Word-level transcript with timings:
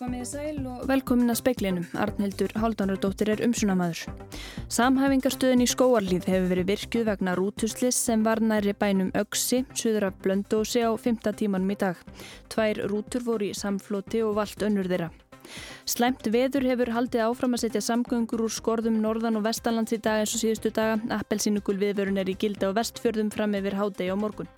Komið 0.00 0.20
í 0.24 0.26
sæl 0.30 0.60
og 0.64 0.84
velkomin 0.88 1.28
að 1.28 1.36
speiklinum. 1.42 1.86
Arnhildur 2.00 2.54
Haldunardóttir 2.56 3.28
er 3.34 3.42
umsunamaður. 3.44 4.06
Samhæfingarstöðin 4.72 5.60
í 5.60 5.66
skóarlíð 5.68 6.24
hefur 6.24 6.46
verið 6.54 6.70
virkuð 6.70 7.04
vegna 7.10 7.34
rútuslis 7.36 7.98
sem 8.06 8.24
var 8.24 8.40
næri 8.40 8.72
bænum 8.72 9.10
Öksi, 9.20 9.58
suður 9.76 10.06
af 10.08 10.16
Blöndósi 10.24 10.86
á 10.88 10.96
5. 10.96 11.20
tímanum 11.42 11.74
í 11.74 11.76
dag. 11.84 12.00
Tvær 12.48 12.80
rútur 12.88 13.26
voru 13.28 13.50
í 13.50 13.58
samfloti 13.60 14.24
og 14.24 14.38
vald 14.40 14.64
önnur 14.70 14.88
þeirra. 14.88 15.10
Slæmt 15.84 16.32
veður 16.32 16.70
hefur 16.72 16.94
haldið 16.96 17.26
áfram 17.26 17.60
að 17.60 17.66
setja 17.66 17.84
samgöngur 17.90 18.46
úr 18.46 18.56
skorðum 18.56 19.02
norðan 19.04 19.36
og 19.36 19.44
vestalands 19.50 19.92
í 19.92 20.00
dag 20.00 20.24
eins 20.24 20.32
og 20.32 20.46
síðustu 20.46 20.72
daga. 20.80 20.96
Appelsínugul 21.20 21.76
viðvörun 21.76 22.24
er 22.24 22.32
í 22.32 22.40
gildi 22.40 22.64
á 22.64 22.72
vestfjörðum 22.72 23.36
fram 23.36 23.60
yfir 23.60 23.76
hádegi 23.76 24.08
á 24.08 24.16
morgun. 24.16 24.48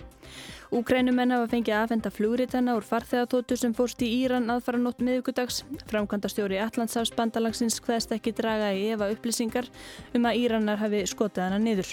Úkrænumenn 0.73 1.35
hafa 1.35 1.51
fengið 1.53 1.75
aðfenda 1.77 2.09
flugritanna 2.09 2.73
úr 2.79 2.85
farþegatótu 2.89 3.59
sem 3.61 3.75
fórst 3.77 4.01
í 4.01 4.07
Íran 4.23 4.49
aðfara 4.55 4.79
nótt 4.81 5.03
miðugudags. 5.05 5.59
Framkvæmda 5.91 6.31
stjóri 6.33 6.57
Allandsafsbandalagsins 6.65 7.77
hvaðst 7.85 8.15
ekki 8.17 8.33
draga 8.39 8.71
í 8.73 8.87
efa 8.95 9.11
upplýsingar 9.13 9.69
um 10.17 10.25
að 10.31 10.39
Íranar 10.41 10.81
hafi 10.81 11.03
skotað 11.11 11.51
hana 11.51 11.59
niður. 11.61 11.93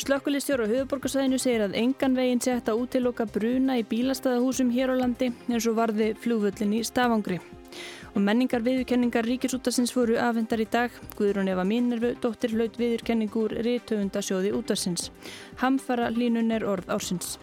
Slökkulistjóru 0.00 0.64
á 0.64 0.72
höfuborgarsæðinu 0.72 1.36
segir 1.40 1.66
að 1.66 1.76
engan 1.82 2.16
veginn 2.16 2.40
sé 2.40 2.54
hægt 2.56 2.72
að 2.72 2.80
útiloka 2.80 3.28
bruna 3.28 3.76
í 3.76 3.84
bílastæðahúsum 3.92 4.72
hér 4.72 4.96
á 4.96 5.00
landi 5.02 5.28
eins 5.44 5.68
og 5.68 5.76
varði 5.76 6.14
flugvöllin 6.24 6.78
í 6.80 6.82
Stafangri. 6.84 7.42
Og 8.16 8.22
menningar 8.24 8.64
viðurkenningar 8.64 9.28
ríkisútasins 9.28 9.92
voru 9.92 10.16
afhendar 10.16 10.62
í 10.64 10.68
dag. 10.72 10.94
Guðrún 11.18 11.52
Eva 11.52 11.64
Mínervu, 11.68 12.14
dóttir 12.24 12.56
hlaut 12.56 12.80
viðurkenningur 12.80 13.52
Ríðtöfundasjóði 13.60 14.54
útasins. 14.56 15.10
Hamfara 15.60 16.08
línun 16.08 16.56
er 16.56 16.64
orð 16.64 16.88
ársins. 16.96 17.36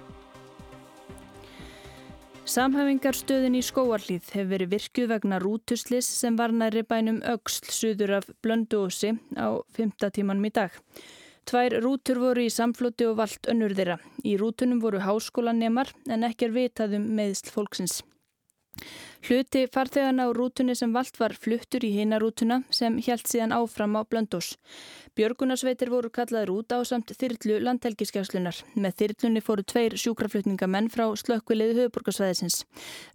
Samhæfingarstöðin 2.44 3.54
í 3.56 3.62
skóarlíð 3.64 4.26
hefur 4.34 4.50
verið 4.50 4.72
virkuð 4.74 5.06
vegna 5.14 5.38
rútuslis 5.40 6.10
sem 6.12 6.36
var 6.36 6.52
næri 6.52 6.82
bænum 6.84 7.22
Ögsl 7.24 7.72
suður 7.72 8.18
af 8.18 8.28
Blönduósi 8.44 9.14
á 9.40 9.64
5. 9.80 9.94
tímanum 10.12 10.50
í 10.50 10.52
dag. 10.52 10.76
Tvær 11.48 11.80
rútur 11.86 12.20
voru 12.20 12.44
í 12.44 12.52
samfloti 12.52 13.08
og 13.08 13.22
vald 13.22 13.48
önnur 13.48 13.72
þeirra. 13.78 13.96
Í 14.28 14.36
rútunum 14.36 14.84
voru 14.84 15.00
háskólanemar 15.00 15.96
en 16.12 16.28
ekki 16.28 16.50
er 16.50 16.58
vitað 16.60 16.98
um 17.00 17.08
meðsl 17.16 17.56
fólksins. 17.56 18.02
Hluti 19.24 19.62
farþegana 19.72 20.26
á 20.28 20.30
rútunni 20.36 20.74
sem 20.76 20.92
vald 20.92 21.16
var 21.22 21.32
fluttur 21.40 21.86
í 21.88 21.94
hinarútuna 21.96 22.58
sem 22.74 22.98
hjælt 23.00 23.30
síðan 23.32 23.54
áfram 23.56 23.96
á 23.96 24.02
Blöndós. 24.04 24.58
Björgunarsveitir 25.16 25.92
voru 25.94 26.10
kallaður 26.12 26.52
út 26.58 26.76
á 26.76 26.84
samt 26.84 27.14
þyrlu 27.16 27.62
landhelgiskjáslunar. 27.64 28.60
Með 28.76 28.98
þyrlunni 29.00 29.46
fóru 29.46 29.64
tveir 29.64 29.96
sjúkraflutningamenn 30.04 30.92
frá 30.92 31.06
slökkviliði 31.16 31.78
höfuborgarsvæðisins. 31.80 32.66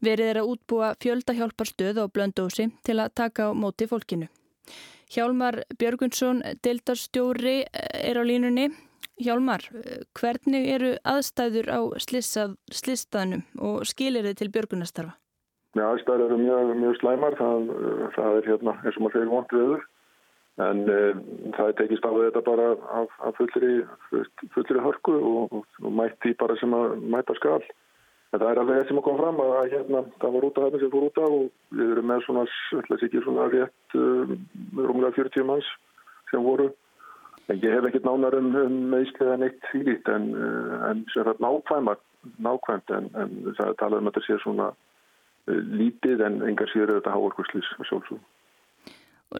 Verið 0.00 0.32
er 0.32 0.40
að 0.40 0.54
útbúa 0.54 0.94
fjöldahjálparstöð 1.04 2.00
á 2.00 2.04
Blöndósi 2.08 2.70
til 2.86 2.98
að 3.02 3.14
taka 3.20 3.50
á 3.50 3.52
móti 3.52 3.90
fólkinu. 3.90 4.32
Hjálmar 5.12 5.62
Björgunsson, 5.76 6.42
deildarstjóri, 6.64 7.62
er 7.72 8.16
á 8.16 8.22
línunni. 8.24 8.70
Hjálmar, 9.18 9.64
hvernig 10.14 10.68
eru 10.70 10.96
aðstæður 11.02 11.72
á 11.74 11.80
slistaðnum 12.00 13.42
og 13.58 13.82
skilir 13.88 14.28
þið 14.28 14.36
til 14.38 14.54
björgunastarfa? 14.54 15.18
Já, 15.76 15.84
aðstæður 15.84 16.24
eru 16.24 16.36
mjög, 16.40 16.74
mjög 16.80 16.94
slæmar, 17.02 17.34
það, 17.36 17.70
það 18.16 18.36
er 18.38 18.46
hérna 18.48 18.74
eins 18.82 18.96
og 18.96 19.02
maður 19.04 19.18
segir 19.18 19.32
vond 19.34 19.52
viður 19.52 19.82
en 20.58 20.80
um, 20.90 21.18
það 21.54 21.68
er 21.70 21.76
tekist 21.78 22.06
á 22.06 22.10
þetta 22.10 22.42
bara 22.46 22.70
af, 23.00 23.12
af 23.22 23.36
fullri, 23.38 23.74
fullri 24.54 24.80
hörku 24.82 25.14
og, 25.14 25.60
og, 25.60 25.92
mætti 25.94 26.34
bara 26.40 26.56
sem 26.58 26.74
að 26.74 26.96
mæta 27.14 27.36
skal. 27.38 27.62
En 28.32 28.42
það 28.42 28.48
er 28.50 28.60
alveg 28.62 28.80
það 28.80 28.88
sem 28.88 28.98
að 29.00 29.06
koma 29.06 29.22
fram 29.22 29.38
að 29.44 29.70
hérna, 29.74 30.02
það 30.24 30.34
var 30.34 30.48
út 30.48 30.58
af 30.58 30.66
þetta 30.66 30.80
sem 30.82 30.90
fór 30.94 31.06
út 31.06 31.20
af 31.22 31.36
og 31.36 31.78
við 31.78 31.94
erum 31.94 32.10
með 32.10 32.26
svona, 32.26 32.44
ætlaðs 32.80 33.06
ekki 33.06 33.22
svona 33.24 33.46
rétt 33.54 33.96
um, 34.00 34.34
rúmlega 34.82 35.16
40 35.20 35.48
manns 35.48 35.70
sem 36.32 36.44
voru. 36.44 36.68
En 37.48 37.62
ég 37.62 37.72
hef 37.72 37.88
ekkert 37.88 38.08
nánar 38.08 38.36
um, 38.36 38.50
um 38.58 38.76
meðsliða 38.92 39.38
neitt 39.40 39.70
þýlít 39.70 40.10
en, 40.12 40.28
en 40.90 41.06
sem 41.14 41.24
það 41.24 41.46
nákvæmt, 41.46 42.04
nákvæmt 42.44 42.94
en, 42.98 43.08
en 43.14 43.38
það 43.54 43.64
er 43.70 43.80
talað 43.80 44.02
um 44.02 44.10
að 44.10 44.18
þetta 44.18 44.26
sé 44.26 44.42
svona 44.42 44.72
lítið 45.48 46.24
en 46.26 46.42
engar 46.48 46.70
síður 46.72 46.98
þetta 46.98 47.14
háorkurslýs 47.14 47.70
sjálfsögum. 47.78 48.24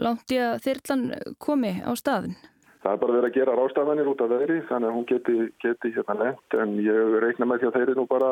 Lánt 0.05 0.33
ég 0.35 0.45
að 0.45 0.63
þyrrlan 0.67 1.05
komi 1.41 1.73
á 1.81 1.93
staðin? 1.97 2.37
Það 2.79 2.93
er 2.93 3.01
bara 3.03 3.15
verið 3.17 3.29
að 3.29 3.37
gera 3.37 3.55
rástafanir 3.59 4.09
út 4.11 4.21
af 4.23 4.31
veðri 4.31 4.59
þannig 4.69 4.89
að 4.89 4.95
hún 4.95 5.07
geti, 5.09 5.37
geti 5.65 5.91
hérna 5.97 6.15
lent 6.21 6.57
en 6.63 6.77
ég 6.85 7.17
reikna 7.25 7.49
með 7.49 7.63
því 7.63 7.69
að 7.69 7.77
þeir 7.77 7.85
eru 7.87 7.97
nú 7.99 8.05
bara, 8.11 8.29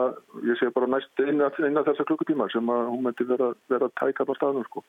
ég 0.46 0.60
sé 0.60 0.68
bara 0.76 0.88
næst 0.92 1.22
inn 1.24 1.42
að, 1.42 1.58
þessa 1.88 2.06
klukkutíma 2.06 2.46
sem 2.52 2.70
að 2.70 2.82
hún 2.92 3.02
myndi 3.08 3.26
vera, 3.26 3.48
vera 3.72 3.88
að 3.88 3.96
tæka 3.98 4.28
á 4.28 4.38
staðinu 4.38 4.66
sko. 4.68 4.84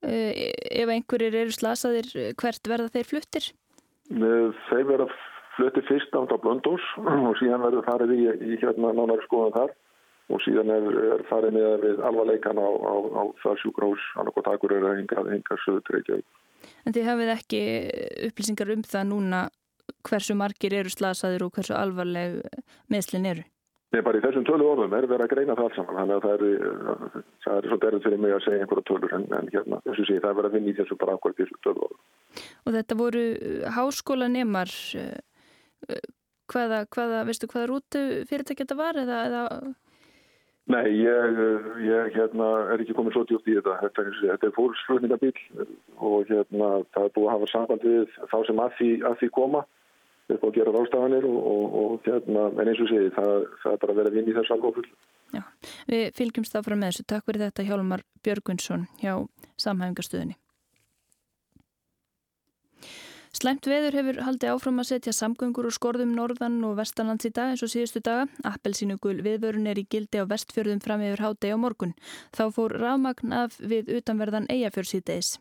Uh, 0.00 0.32
ef 0.80 0.90
einhverjir 0.96 1.36
eru 1.44 1.54
slasaðir, 1.54 2.10
hvert 2.40 2.72
verða 2.72 2.90
þeir 2.96 3.10
fluttir? 3.12 3.50
Þeir 4.10 4.86
verða 4.88 5.10
fluttir 5.54 5.86
fyrst 5.86 6.16
á 6.16 6.20
Blöndós 6.40 6.88
og 7.04 7.38
síðan 7.38 7.62
verður 7.68 7.86
farið 7.86 8.16
í, 8.16 8.20
í 8.50 8.58
hérna 8.64 8.94
nánari 8.96 9.28
skoðan 9.28 9.54
þar 9.60 9.76
og 10.30 10.42
síðan 10.44 10.72
er, 10.74 10.88
er 11.16 11.24
farið 11.28 11.56
með 11.56 11.86
við 11.86 12.02
alvarleikan 12.08 12.60
á, 12.62 12.68
á, 12.70 12.94
á 13.20 13.22
það 13.42 13.62
sjúkrós 13.62 14.10
annarko 14.20 14.44
takur 14.46 14.76
er 14.76 14.86
að 14.86 15.00
hinga, 15.02 15.24
hinga 15.30 15.58
söðu 15.64 15.84
til 15.86 15.96
Reykjavík. 15.96 16.28
En 16.86 16.94
þið 16.96 17.08
hafið 17.08 17.32
ekki 17.34 17.62
upplýsingar 18.28 18.74
um 18.74 18.84
það 18.86 19.08
núna 19.10 19.46
hversu 20.06 20.36
margir 20.38 20.76
eru 20.76 20.92
slasaður 20.92 21.48
og 21.48 21.56
hversu 21.56 21.74
alvarleg 21.76 22.40
meðslinn 22.92 23.28
eru? 23.30 23.46
Nei, 23.90 24.04
bara 24.06 24.20
í 24.20 24.22
þessum 24.22 24.44
tölu 24.46 24.68
orðum 24.70 24.92
er 24.94 25.06
verið 25.10 25.24
að 25.24 25.32
greina 25.32 25.54
það 25.58 25.66
alls 25.66 25.78
saman, 25.80 25.96
þannig 25.98 26.16
að 26.16 26.26
það 26.26 26.42
er, 26.46 27.24
það 27.42 27.56
er 27.56 27.64
svolítið 27.66 27.88
erðið 27.88 28.04
fyrir 28.04 28.20
mig 28.22 28.34
að 28.36 28.44
segja 28.44 28.60
einhverja 28.62 28.86
tölur 28.86 29.14
en, 29.16 29.24
en 29.34 29.50
hérna, 29.50 29.80
þess 29.86 30.02
að 30.02 30.06
segja, 30.10 30.22
það 30.22 30.30
er 30.30 30.36
verið 30.38 30.50
að 30.50 30.56
vinna 30.56 30.70
í 30.70 30.74
þessu 30.78 30.98
bara 31.00 31.16
ákvæmt 31.16 31.40
í 31.40 31.42
þessu 31.42 31.58
tölu 31.66 31.82
orðum. 31.88 32.04
Og 32.62 32.76
þetta 32.76 32.98
voru 33.00 33.24
háskólanemar, 33.74 34.74
hvaða, 36.54 36.80
hvaða, 36.94 37.24
veistu 37.26 37.50
hvaða 37.50 37.70
rútu 37.72 38.04
fyrirtæk 38.30 38.62
þetta 38.62 38.78
var 38.78 39.00
eða, 39.02 39.18
eða 39.26 39.42
Nei, 40.70 40.86
ég, 41.02 41.40
ég 41.82 42.14
hérna, 42.14 42.48
er 42.70 42.82
ekki 42.82 42.94
komið 42.94 43.16
svo 43.16 43.24
djúpt 43.26 43.48
í 43.50 43.56
þetta. 43.58 43.76
Þetta, 43.82 44.04
þetta 44.20 44.48
er 44.48 44.56
fórslutningabíl 44.56 45.32
og 45.98 46.30
hérna, 46.30 46.70
það 46.94 47.06
er 47.06 47.14
búið 47.16 47.28
að 47.28 47.34
hafa 47.34 47.48
samband 47.50 47.86
við 47.86 48.18
þá 48.30 48.36
sem 48.46 48.62
að 48.64 48.74
því, 48.78 48.90
að 49.10 49.16
því 49.22 49.30
koma 49.38 49.62
upp 50.30 50.44
á 50.44 50.48
að 50.48 50.58
gera 50.58 50.74
rástafanir 50.76 51.26
og, 51.26 51.38
og, 51.52 51.78
og 51.80 52.06
hérna, 52.06 52.44
en 52.54 52.70
eins 52.70 52.82
og 52.84 52.92
segi, 52.92 53.10
það, 53.16 53.48
það 53.64 53.72
er 53.72 53.80
bara 53.82 53.96
að 53.96 54.02
vera 54.02 54.14
vinn 54.14 54.30
í 54.30 54.36
þessu 54.36 54.56
algófull. 54.56 54.86
Já, 55.30 55.42
við 55.90 56.06
fylgjumst 56.18 56.60
frá 56.60 56.76
með 56.76 56.86
þessu. 56.90 57.08
Takk 57.10 57.26
fyrir 57.26 57.46
þetta 57.48 57.66
Hjálmar 57.66 58.06
Björgunsson 58.26 58.86
hjá 59.02 59.14
Samhæfingarstöðinni. 59.62 60.38
Slæmt 63.30 63.68
veður 63.70 63.94
hefur 63.94 64.16
haldið 64.26 64.50
áfram 64.50 64.80
að 64.82 64.88
setja 64.88 65.12
samgöngur 65.14 65.68
og 65.68 65.74
skorðum 65.76 66.16
norðan 66.16 66.56
og 66.66 66.74
vestanlands 66.80 67.28
í 67.28 67.30
dag 67.30 67.52
eins 67.52 67.62
og 67.62 67.70
síðustu 67.70 68.02
daga. 68.02 68.24
Appelsínugul 68.42 69.20
viðvörun 69.22 69.68
er 69.70 69.78
í 69.78 69.86
gildi 69.86 70.18
á 70.18 70.26
vestfjörðum 70.26 70.80
fram 70.82 71.04
yfir 71.06 71.22
hádegi 71.22 71.54
á 71.54 71.58
morgun. 71.62 71.94
Þá 72.34 72.42
fór 72.56 72.74
rafmagn 72.82 73.36
af 73.36 73.54
við 73.62 73.92
utanverðan 74.00 74.50
eigafjörðsíðdeis. 74.50 75.36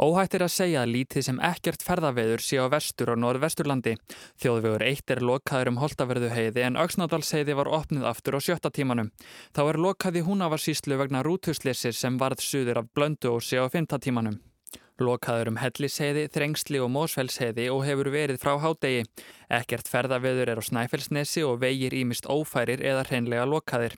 Óhætt 0.00 0.32
er 0.38 0.46
að 0.46 0.52
segja 0.54 0.84
að 0.84 0.92
lítið 0.94 1.24
sem 1.26 1.40
ekkert 1.44 1.82
ferðaveður 1.84 2.40
sé 2.40 2.56
á 2.56 2.72
vestur 2.72 3.10
og 3.12 3.18
norðvesturlandi. 3.20 3.96
Þjóðvegur 4.40 4.84
1 4.86 5.12
er 5.12 5.20
lokaður 5.26 5.72
um 5.74 5.80
Holtaverðu 5.82 6.30
heiði 6.32 6.64
en 6.64 6.78
Öksnadalsheiði 6.80 7.56
var 7.58 7.68
opnið 7.68 8.06
aftur 8.08 8.38
á 8.38 8.40
sjötta 8.40 8.70
tímanum. 8.72 9.10
Þá 9.52 9.60
er 9.66 9.80
lokaði 9.84 10.22
húnavarsíslu 10.24 10.96
vegna 11.02 11.20
rútuslissir 11.26 11.92
sem 11.92 12.16
varð 12.16 12.40
suður 12.46 12.80
af 12.80 12.88
blöndu 12.96 13.34
og 13.34 13.44
sé 13.44 13.60
á 13.60 13.68
fymta 13.68 14.00
tímanum. 14.00 14.38
Lokaður 15.00 15.50
um 15.52 15.58
Hellisheiði, 15.60 16.26
Þrengsli 16.32 16.80
og 16.84 16.90
Mósfellsheiði 16.92 17.70
og 17.72 17.82
hefur 17.86 18.10
verið 18.12 18.40
frá 18.42 18.54
hádegi. 18.60 19.06
Ekkert 19.48 19.88
ferðaveður 19.88 20.52
er 20.52 20.60
á 20.60 20.64
Snæfellsnesi 20.68 21.44
og 21.46 21.62
vegir 21.64 21.96
ímist 21.96 22.28
ófærir 22.28 22.84
eða 22.84 23.06
hreinlega 23.08 23.48
lokaðir. 23.48 23.96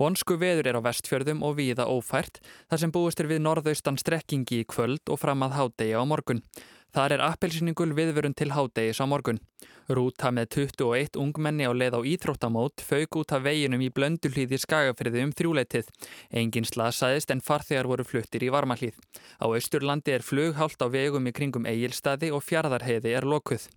Vonsku 0.00 0.38
veður 0.40 0.70
er 0.70 0.78
á 0.80 0.86
vestfjörðum 0.86 1.44
og 1.44 1.58
víða 1.58 1.84
ófært 1.92 2.40
þar 2.70 2.80
sem 2.80 2.94
búist 2.94 3.20
er 3.20 3.28
við 3.28 3.44
norðaustan 3.44 4.00
strekkingi 4.00 4.62
í 4.62 4.68
kvöld 4.68 5.12
og 5.12 5.20
fram 5.20 5.44
að 5.44 5.58
hádegi 5.58 5.96
á 5.98 6.02
morgun. 6.08 6.40
Þar 6.96 7.14
er 7.18 7.22
appelsýningul 7.26 7.92
viðvörun 7.96 8.36
til 8.38 8.54
hádegis 8.56 9.00
á 9.00 9.06
morgun. 9.08 9.40
Rúta 9.88 10.28
með 10.32 10.50
21 10.54 11.16
ungmenni 11.20 11.64
á 11.64 11.72
leið 11.72 11.96
á 11.96 12.00
íþróttamót 12.12 12.84
fauk 12.84 13.20
út 13.20 13.32
af 13.32 13.44
veginum 13.44 13.80
í 13.84 13.88
blöndulíði 13.92 14.60
skagafriði 14.60 15.24
um 15.24 15.32
þrjúleitið. 15.32 15.88
Engin 16.28 16.68
slasaðist 16.68 17.32
en 17.32 17.44
farþegar 17.44 17.88
voru 17.88 18.04
fluttir 18.04 18.44
í 18.44 18.52
varmahlýð. 18.52 18.96
Á 19.40 19.46
Östurlandi 19.48 20.16
er 20.16 20.24
flughált 20.24 20.80
á 20.84 20.88
vegum 20.92 21.28
í 21.28 21.32
kringum 21.32 21.68
Egilstaði 21.68 22.32
og 22.32 22.44
fjardarheiði 22.44 23.16
er 23.16 23.28
lokuð. 23.28 23.68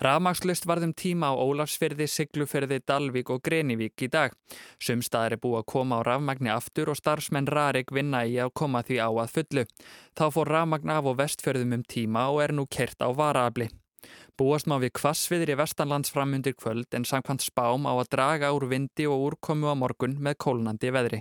Rafmakslust 0.00 0.64
varðum 0.66 0.94
tíma 0.96 1.28
á 1.30 1.36
Ólafsferði, 1.36 2.06
Sigluferði, 2.08 2.80
Dalvík 2.86 3.30
og 3.30 3.42
Grenivík 3.44 4.06
í 4.06 4.08
dag. 4.08 4.32
Sumstaðar 4.80 5.36
er 5.36 5.42
búið 5.42 5.60
að 5.60 5.68
koma 5.74 6.00
á 6.00 6.06
rafmagni 6.06 6.50
aftur 6.50 6.94
og 6.94 6.98
starfsmenn 6.98 7.50
Rarik 7.50 7.92
vinna 7.92 8.24
í 8.24 8.38
að 8.40 8.54
koma 8.54 8.82
því 8.82 8.98
á 9.04 9.10
að 9.12 9.36
fullu. 9.36 9.66
Þá 10.16 10.24
fór 10.32 10.52
rafmagn 10.56 10.90
af 10.90 11.06
og 11.12 11.20
vestferðum 11.20 11.76
um 11.78 11.84
tíma 11.84 12.30
og 12.32 12.42
er 12.42 12.56
nú 12.56 12.66
kert 12.70 13.04
á 13.04 13.12
varaafli. 13.12 13.68
Búast 14.38 14.66
má 14.66 14.78
við 14.82 14.94
kvassviðri 14.98 15.54
vestanlands 15.60 16.10
framundir 16.10 16.56
kvöld 16.58 16.96
en 16.96 17.04
samkvæmt 17.06 17.44
spám 17.44 17.84
á 17.86 17.92
að 17.92 18.10
draga 18.16 18.50
úr 18.56 18.66
vindi 18.70 19.06
og 19.06 19.28
úrkomu 19.28 19.70
á 19.70 19.76
morgun 19.78 20.16
með 20.18 20.38
kólnandi 20.42 20.90
veðri. 20.90 21.20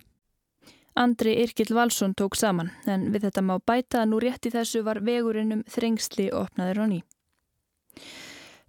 Andri 0.95 1.37
Irkil 1.43 1.75
Valsson 1.75 2.15
tók 2.17 2.35
saman 2.35 2.71
en 2.87 3.11
við 3.13 3.27
þetta 3.27 3.43
má 3.45 3.59
bæta 3.59 4.01
að 4.01 4.09
nú 4.11 4.19
rétt 4.19 4.47
í 4.47 4.51
þessu 4.51 4.81
var 4.83 4.99
vegurinnum 5.05 5.63
þrengsli 5.71 6.31
opnaður 6.35 6.83
á 6.83 6.85
ný. 6.91 6.99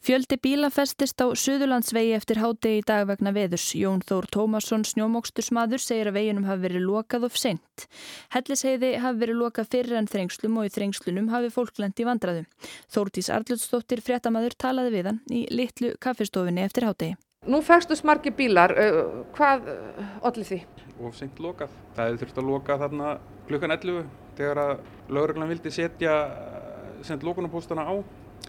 Fjöldi 0.03 0.35
bíla 0.43 0.67
festist 0.75 1.23
á 1.23 1.31
Suðurlandsvegi 1.31 2.17
eftir 2.17 2.41
hádegi 2.43 2.81
í 2.81 2.83
dag 2.83 3.05
vegna 3.07 3.31
veðurs. 3.31 3.69
Jón 3.79 4.01
Þór 4.03 4.27
Tómasson, 4.35 4.83
snjómókstursmaður, 4.83 5.79
segir 5.79 6.09
að 6.11 6.17
veginum 6.17 6.49
hafi 6.49 6.65
verið 6.65 6.83
lokað 6.89 7.27
of 7.29 7.37
sent. 7.39 7.85
Helliseiði 8.35 8.97
hafi 8.99 9.21
verið 9.21 9.39
lokað 9.39 9.69
fyrir 9.77 10.01
en 10.01 10.09
þrengslum 10.11 10.57
og 10.59 10.67
í 10.67 10.73
þrengslunum 10.75 11.29
hafi 11.31 11.53
fólk 11.55 11.79
lendi 11.79 12.03
vandraðu. 12.09 12.43
Þórtís 12.91 13.31
Arljótsdóttir, 13.31 14.03
fréttamaður, 14.03 14.57
talaði 14.59 14.91
við 14.97 15.11
hann 15.13 15.21
í 15.31 15.45
litlu 15.55 15.93
kaffestofinni 16.03 16.65
eftir 16.67 16.89
hádegi. 16.89 17.15
Nú 17.47 17.61
festust 17.63 18.03
margir 18.03 18.35
bílar. 18.35 18.75
Hvað 19.39 19.71
allir 20.19 20.49
því? 20.51 20.59
Of 20.99 21.15
sent 21.21 21.39
lokað. 21.39 21.71
Það 21.95 22.11
hefur 22.11 22.25
þurft 22.25 22.43
að 22.43 22.51
loka 22.51 22.81
þarna 22.83 23.15
klukkan 23.47 23.77
11 23.79 24.11
þegar 24.35 24.63
að 24.65 24.75
lauruglan 25.15 25.55
vildi 25.55 25.75
setja 25.79 26.19
sent 27.07 27.23
lokunarpóstana 27.23 27.87
á. 27.87 27.95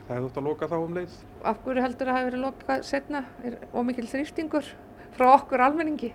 Það 0.04 0.18
hefði 0.18 0.28
þótt 0.28 0.40
að 0.42 0.48
loka 0.50 0.68
þá 0.68 0.76
um 0.82 0.98
leið. 0.98 1.14
Af 1.48 1.60
hverju 1.64 1.84
heldur 1.86 2.10
að 2.10 2.14
það 2.14 2.20
hefur 2.20 2.30
verið 2.30 2.44
lokað 2.44 2.82
setna? 2.88 3.22
Er 3.48 3.54
ómikil 3.72 4.08
þrýstingur 4.12 4.70
frá 5.16 5.28
okkur 5.30 5.64
almenningi? 5.64 6.10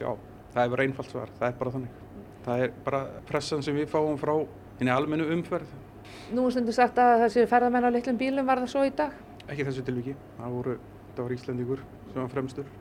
Já, 0.00 0.08
það 0.54 0.62
er 0.62 0.72
bara 0.74 0.86
einfalt 0.86 1.12
svar. 1.12 1.32
Það 1.36 1.46
er 1.50 1.58
bara 1.60 1.74
þannig. 1.74 1.98
Það 2.46 2.64
er 2.64 2.72
bara 2.86 3.00
pressan 3.28 3.64
sem 3.66 3.76
við 3.76 3.90
fáum 3.92 4.16
frá 4.20 4.32
henni 4.78 4.94
almennu 4.94 5.26
umferð. 5.34 5.74
Nú 6.32 6.46
stundu 6.48 6.72
sagt 6.72 6.98
að 7.02 7.26
þessi 7.26 7.44
ferðamenn 7.50 7.84
á 7.84 7.90
litlum 7.92 8.20
bílum 8.20 8.48
var 8.48 8.62
það 8.62 8.72
svo 8.72 8.86
í 8.88 8.94
dag? 8.96 9.12
Ekki 9.50 9.66
þessu 9.68 9.84
tilviki. 9.84 10.14
Það 10.38 10.56
voru, 10.56 10.78
þetta 11.10 11.26
var 11.26 11.36
Íslandíkur 11.36 11.84
sem 12.06 12.22
var 12.22 12.32
fremstur. 12.32 12.72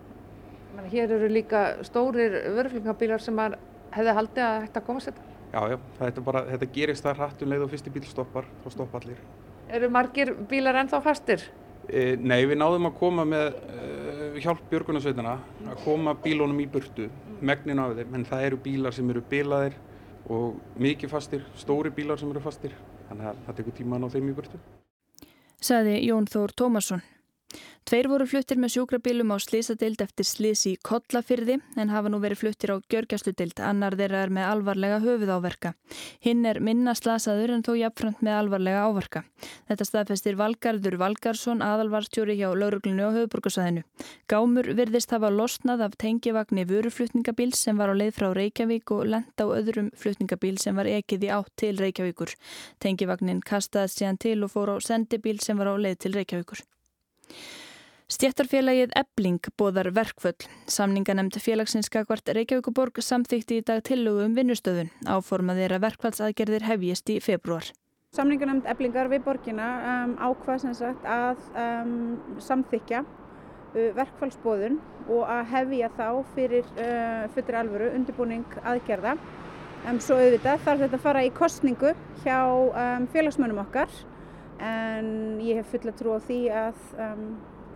Men 0.77 0.87
hér 0.93 1.11
eru 1.17 1.27
líka 1.33 1.65
stórir 1.83 2.39
vörflingabílar 2.55 3.19
sem 3.25 3.43
hefði 3.91 4.15
haldið 4.15 4.45
að 4.45 4.61
þetta 4.69 4.85
komast 4.87 5.11
þetta? 5.11 5.27
Já, 5.49 5.61
já, 5.73 5.77
þetta, 5.99 6.23
bara, 6.23 6.45
þetta 6.53 6.71
gerist 6.79 7.03
það 7.03 7.19
hratt 7.19 7.43
um 7.43 7.51
leið 7.51 7.65
og 7.65 7.71
fyrsti 7.73 7.91
bíl 7.93 8.05
stoppar, 8.07 8.47
þá 8.63 8.67
stoppa 8.77 9.01
allir. 9.01 9.21
Eru 9.69 9.89
margir 9.93 10.31
bílar 10.49 10.79
ennþá 10.81 10.99
fastir? 11.05 11.43
E, 11.89 12.15
nei, 12.17 12.41
við 12.49 12.57
náðum 12.57 12.89
að 12.89 12.95
koma 12.97 13.25
með 13.25 13.51
e, 13.53 14.31
hjálp 14.41 14.63
björgunarsveitana 14.71 15.35
að 15.69 15.83
koma 15.83 16.15
bílónum 16.23 16.59
í 16.61 16.65
burtu, 16.69 17.05
megnin 17.45 17.81
af 17.81 17.93
þeim, 17.97 18.17
en 18.17 18.25
það 18.29 18.45
eru 18.47 18.59
bílar 18.65 18.95
sem 18.97 19.09
eru 19.13 19.23
bilaðir 19.29 19.77
og 20.29 20.57
mikið 20.81 21.13
fastir, 21.13 21.45
stóri 21.57 21.93
bílar 21.93 22.17
sem 22.21 22.29
eru 22.33 22.41
fastir, 22.41 22.73
þannig 23.09 23.31
að 23.31 23.45
það 23.45 23.61
tekur 23.61 23.77
tíma 23.77 23.97
að 23.97 24.03
ná 24.03 24.13
þeim 24.15 24.33
í 24.33 24.35
burtu. 24.41 24.61
Saði 25.69 25.95
Jón 26.07 26.29
Þór 26.29 26.53
Tómasson. 26.57 27.05
Tveir 27.89 28.05
voru 28.05 28.27
fluttir 28.29 28.59
með 28.61 28.75
sjúkrabílum 28.75 29.31
á 29.33 29.41
slísadeild 29.41 30.01
eftir 30.03 30.27
slís 30.29 30.61
í 30.69 30.75
Kollafyrði 30.85 31.55
en 31.81 31.89
hafa 31.89 32.11
nú 32.13 32.19
verið 32.21 32.43
fluttir 32.43 32.69
á 32.69 32.77
gjörgjastludeild. 32.85 33.57
Annar 33.65 33.97
þeirra 33.97 34.19
er 34.27 34.33
með 34.35 34.45
alvarlega 34.45 34.99
höfuðáverka. 35.01 35.71
Hinn 36.21 36.45
er 36.45 36.59
minna 36.61 36.93
slasaður 36.93 37.55
en 37.55 37.65
þó 37.65 37.71
jafnframt 37.79 38.21
með 38.21 38.37
alvarlega 38.43 38.85
áverka. 38.85 39.23
Þetta 39.71 39.89
staðfestir 39.89 40.37
Valgarður 40.37 40.99
Valgarsson 41.01 41.65
aðalvartjóri 41.65 42.37
hjá 42.37 42.53
lauruglunu 42.53 43.09
á 43.09 43.15
höfuborgarsæðinu. 43.17 43.85
Gámur 44.29 44.69
virðist 44.77 45.17
hafa 45.17 45.33
losnað 45.33 45.87
af 45.89 45.97
tengivagni 45.97 46.69
vöruflutningabíl 46.69 47.55
sem 47.57 47.81
var 47.81 47.89
á 47.89 47.97
leið 47.97 48.15
frá 48.21 48.29
Reykjavík 48.37 48.93
og 48.93 49.07
lenda 49.15 49.49
á 49.49 49.57
öðrum 49.57 49.89
flutningabíl 49.97 50.59
sem 50.61 50.77
var 50.77 50.85
ekið 50.85 51.25
í 51.25 51.33
átt 51.33 51.55
til 51.57 51.73
Reykjavíkur. 51.81 52.37
Tengivagnin 52.77 53.41
kastaðist 53.41 54.03
síðan 54.03 54.21
til 54.21 54.43
og 54.45 54.53
fór 54.53 54.75
á 54.75 54.77
sendibíl 54.77 55.39
sem 55.41 55.57
var 55.57 55.73
á 55.73 55.75
leið 55.81 56.03
til 56.05 56.19
Reykjavíkur. 56.19 56.61
Stjættarfélagið 58.09 58.95
Ebling 58.97 59.51
bóðar 59.53 59.91
verkföll. 59.93 60.47
Samninganemnd 60.65 61.35
félagsins 61.37 61.91
skakvart 61.91 62.31
Reykjavíkuborg 62.33 62.97
samþýtti 63.05 63.59
í 63.59 63.65
dag 63.67 63.83
tillögu 63.85 64.23
um 64.25 64.33
vinnustöðun. 64.33 64.89
Áformað 65.05 65.61
er 65.67 65.75
að 65.77 65.83
verkfallsaðgerðir 65.83 66.65
hefjist 66.65 67.13
í 67.13 67.19
februar. 67.21 67.69
Samninganemnd 68.17 68.65
Eblingar 68.65 69.11
við 69.11 69.21
borgina 69.27 69.69
um, 69.91 70.15
ákvað 70.17 70.65
sagt 70.73 71.05
að 71.05 71.43
um, 71.53 71.91
samþykja 72.41 73.03
uh, 73.05 73.91
verkfallsbóðun 73.99 74.79
og 75.05 75.29
að 75.29 75.45
hefja 75.53 75.93
þá 75.93 76.07
fyrir 76.33 76.65
uh, 76.81 77.27
fyrir 77.35 77.61
alvöru 77.61 77.91
undirbúning 77.93 78.57
aðgerða. 78.63 79.19
Um, 79.85 80.01
svo 80.01 80.17
auðvitað 80.17 80.65
þarf 80.65 80.87
þetta 80.87 80.97
að 80.97 81.05
fara 81.05 81.27
í 81.27 81.29
kostningu 81.37 81.93
hjá 82.23 82.39
um, 82.41 83.05
félagsmönnum 83.13 83.61
okkar 83.67 83.93
en 84.59 85.39
ég 85.43 85.59
hef 85.59 85.71
fulla 85.73 85.93
trú 85.95 86.15
á 86.15 86.19
því 86.23 86.39
að 86.51 86.79
um, 86.99 87.25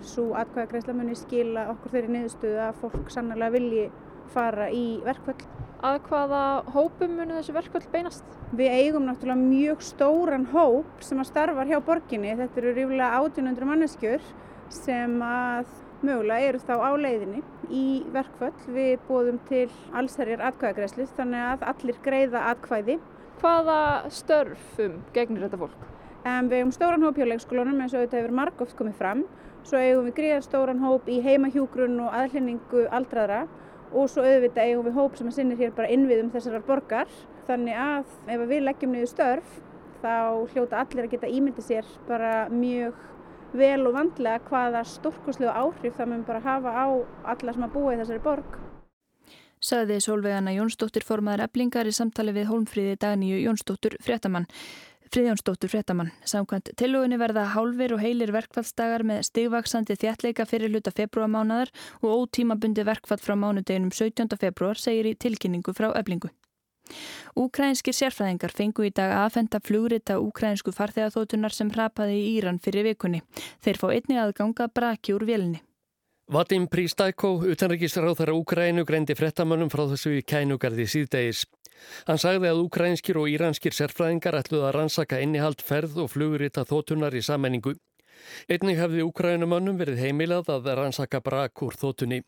svo 0.03 0.31
atkvæðagreisla 0.39 0.95
muni 0.97 1.15
skila 1.17 1.67
okkur 1.73 1.93
þeirri 1.95 2.15
niðurstöðu 2.15 2.63
að 2.65 2.81
fólk 2.81 3.11
sannlega 3.13 3.53
vilji 3.53 3.85
fara 4.33 4.69
í 4.73 4.85
verkvöld. 5.05 5.45
Að 5.83 5.99
hvaða 6.07 6.41
hópum 6.73 7.15
muni 7.19 7.37
þessu 7.37 7.55
verkvöld 7.57 7.87
beinast? 7.91 8.35
Við 8.55 8.75
eigum 8.79 9.07
náttúrulega 9.07 9.43
mjög 9.43 9.83
stóran 9.83 10.47
hóp 10.53 11.03
sem 11.03 11.19
að 11.19 11.29
starfa 11.31 11.65
hjá 11.67 11.79
borginni. 11.83 12.35
Þetta 12.39 12.61
eru 12.61 12.75
ríflega 12.77 13.09
1800 13.19 13.69
manneskjur 13.71 14.27
sem 14.73 15.17
að 15.27 15.71
mögulega 16.03 16.51
eru 16.51 16.61
þá 16.63 16.73
á 16.79 16.91
leiðinni 16.99 17.43
í 17.71 17.87
verkvöld. 18.15 18.67
Við 18.75 18.93
bóðum 19.09 19.41
til 19.49 19.67
allsherjar 19.95 20.45
atkvæðagreislu 20.51 21.09
þannig 21.17 21.49
að 21.49 21.67
allir 21.73 21.99
greiða 22.05 22.45
atkvæði. 22.53 22.99
Hvaða 23.43 23.81
störfum 24.13 25.01
gegnir 25.15 25.49
þetta 25.49 25.65
fólk? 25.65 25.92
Um, 26.23 26.47
við 26.47 26.61
eigum 26.61 26.71
stóran 26.71 27.03
hóp 27.03 27.17
hjá 27.19 27.25
leikskólunum 27.27 27.81
eins 27.83 27.93
og 27.97 28.05
þetta 28.05 28.21
hefur 28.21 28.35
margóft 28.37 28.77
komið 28.79 28.95
fram. 28.95 29.25
Svo 29.67 29.79
eigum 29.79 30.07
við 30.07 30.15
gríðar 30.21 30.45
stóran 30.45 30.79
hóp 30.79 31.09
í 31.11 31.19
heimahjúgrun 31.23 31.99
og 32.05 32.15
aðlendingu 32.15 32.85
aldraðra 32.95 33.41
og 33.91 34.07
svo 34.09 34.23
auðvitað 34.23 34.69
eigum 34.69 34.87
við 34.87 34.97
hóp 34.97 35.17
sem 35.19 35.27
að 35.27 35.35
sinnir 35.37 35.59
hér 35.59 35.73
bara 35.75 35.91
innviðum 35.91 36.31
þessarar 36.31 36.63
borgar. 36.67 37.11
Þannig 37.47 37.75
að 37.75 38.15
ef 38.31 38.45
við 38.49 38.63
leggjum 38.63 38.95
niður 38.95 39.11
störf 39.11 39.57
þá 40.03 40.15
hljóta 40.53 40.79
allir 40.79 41.07
að 41.07 41.15
geta 41.15 41.31
ímyndið 41.31 41.67
sér 41.67 41.91
bara 42.07 42.31
mjög 42.51 43.03
vel 43.53 43.87
og 43.87 43.97
vandlega 43.97 44.41
hvaða 44.47 44.83
stórkoslu 44.89 45.51
áhrif 45.51 45.99
það 45.99 46.11
mun 46.11 46.23
bara 46.27 46.43
hafa 46.43 46.71
á 46.71 46.87
alla 47.35 47.55
sem 47.55 47.67
að 47.67 47.75
búa 47.75 47.93
í 47.93 47.99
þessari 47.99 48.23
borg. 48.23 48.57
Saði 49.63 49.99
Solveigana 50.03 50.51
Jónsdóttir 50.51 51.05
formaður 51.07 51.45
eblingar 51.45 51.87
í 51.87 51.93
samtali 51.95 52.33
við 52.35 52.49
Hólmfríði 52.49 52.97
Dagníu 52.99 53.37
Jónsdóttur 53.45 53.95
fréttamann. 54.03 54.49
Friðjónsdóttur 55.13 55.69
fréttamann. 55.69 56.09
Samkvæmt 56.25 56.71
tilugunni 56.73 57.19
verða 57.21 57.43
hálfur 57.53 57.91
og 57.93 57.99
heilir 58.01 58.31
verkfallsdagar 58.33 59.03
með 59.05 59.19
stigvaksandi 59.27 59.93
þjallega 60.01 60.45
fyrir 60.49 60.71
hluta 60.73 60.89
februarmánaðar 60.89 61.69
og 61.99 62.23
ótímabundi 62.23 62.81
verkfall 62.87 63.21
frá 63.21 63.35
mánudeginum 63.37 63.91
17. 63.93 64.33
februar 64.41 64.81
segir 64.81 65.11
í 65.11 65.13
tilkynningu 65.13 65.75
frá 65.77 65.91
eblingu. 65.99 66.31
Úkrænskir 67.37 67.93
sérfræðingar 67.93 68.55
fengu 68.57 68.87
í 68.87 68.89
dag 68.89 69.13
aðfenda 69.19 69.61
flugrita 69.61 70.17
úkrænsku 70.17 70.73
farþegaþótunar 70.73 71.53
sem 71.53 71.69
hrapaði 71.69 72.17
í 72.17 72.33
Íran 72.39 72.57
fyrir 72.57 72.89
vikunni. 72.89 73.21
Þeir 73.61 73.81
fá 73.83 73.87
einni 73.93 74.17
aðganga 74.17 74.67
braki 74.73 75.13
úr 75.13 75.27
vélni. 75.29 75.61
Vadim 76.33 76.65
Prístæko, 76.67 77.45
utanrikisráþara 77.45 78.33
Úkrænu, 78.33 78.81
greindi 78.89 79.13
frettamönnum 79.13 79.69
frá 79.69 79.83
þessu 79.91 80.15
í 80.17 80.23
kænugarði 80.25 80.87
síðdegis. 80.89 81.43
Hann 82.07 82.17
sagði 82.17 82.49
að 82.49 82.61
ukrænskir 82.63 83.19
og 83.21 83.29
íranskir 83.29 83.75
sérfræðingar 83.77 84.39
ætluð 84.39 84.65
að 84.65 84.73
rannsaka 84.79 85.19
innihald 85.21 85.61
ferð 85.61 85.99
og 86.01 86.09
flugurita 86.09 86.65
þótunar 86.65 87.13
í 87.13 87.21
sammenningu. 87.21 87.75
Einnig 88.49 88.81
hefði 88.81 89.05
ukrænumönnum 89.05 89.77
verið 89.77 90.01
heimilað 90.07 90.49
að 90.55 90.73
rannsaka 90.79 91.21
brak 91.21 91.61
úr 91.67 91.77
þótunni. 91.77 92.23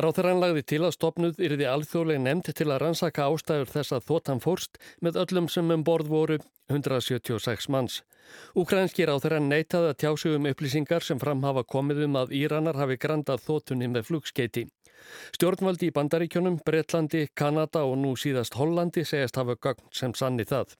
Ráþarann 0.00 0.40
lagði 0.42 0.62
til 0.72 0.80
að 0.86 0.94
stopnuð 0.96 1.40
yrði 1.46 1.66
alþjóðleg 1.70 2.20
nefnd 2.24 2.52
til 2.56 2.68
að 2.70 2.80
rannsaka 2.84 3.28
ástæður 3.30 3.72
þess 3.74 3.96
að 3.96 4.06
þóttan 4.08 4.42
fórst 4.44 4.80
með 5.00 5.20
öllum 5.24 5.48
sem 5.52 5.70
um 5.74 5.84
borð 5.86 6.10
voru 6.12 6.38
176 6.70 7.70
manns. 7.74 8.02
Ukrænski 8.54 9.06
ráþarann 9.08 9.48
neytaði 9.50 9.90
að 9.90 9.98
tjásu 10.02 10.34
um 10.36 10.50
upplýsingar 10.50 11.06
sem 11.06 11.18
fram 11.22 11.42
hafa 11.46 11.64
komið 11.66 12.04
um 12.06 12.20
að 12.20 12.34
Íranar 12.40 12.78
hafi 12.78 12.98
grandað 13.00 13.42
þótunni 13.46 13.90
með 13.90 14.06
flugskeiti. 14.10 14.66
Stjórnvaldi 15.34 15.88
í 15.88 15.94
Bandaríkjónum, 15.96 16.60
Breitlandi, 16.66 17.26
Kanada 17.34 17.86
og 17.88 17.98
nú 18.02 18.14
síðast 18.20 18.58
Hollandi 18.60 19.06
segast 19.08 19.40
hafa 19.40 19.56
gögn 19.56 19.90
sem 19.96 20.14
sanni 20.14 20.46
það. 20.46 20.76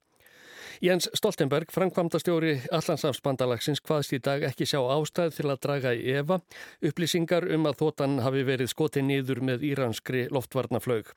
Jens 0.78 1.08
Stoltenberg, 1.18 1.72
framkvamdastjóri 1.74 2.52
Allandsafsbandalagsins, 2.70 3.82
hvaðst 3.82 4.14
í 4.14 4.20
dag 4.22 4.44
ekki 4.46 4.68
sjá 4.68 4.78
ástæð 4.94 5.34
til 5.40 5.48
að 5.50 5.62
draga 5.64 5.94
í 5.96 6.04
Eva 6.20 6.38
upplýsingar 6.86 7.48
um 7.56 7.66
að 7.66 7.80
þóttan 7.82 8.20
hafi 8.24 8.44
verið 8.46 8.70
skotið 8.70 9.08
nýður 9.08 9.42
með 9.50 9.66
íranskri 9.72 10.28
loftvarnaflög. 10.30 11.10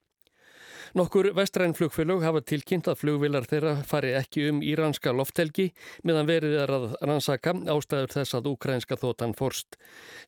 Nokkur 0.94 1.32
vestræn 1.34 1.74
flugfélög 1.74 2.22
hafa 2.22 2.44
tilkynnt 2.46 2.86
að 2.92 3.00
flugvilar 3.02 3.48
þeirra 3.50 3.72
fari 3.90 4.12
ekki 4.14 4.44
um 4.52 4.60
íranska 4.62 5.14
lofthelgi 5.16 5.72
meðan 6.06 6.30
verið 6.30 6.58
er 6.62 6.74
að 6.76 6.86
rannsaka 7.02 7.56
ástæður 7.74 8.14
þess 8.14 8.38
að 8.38 8.50
ukrænska 8.52 9.00
þóttan 9.02 9.34
forst. 9.38 9.80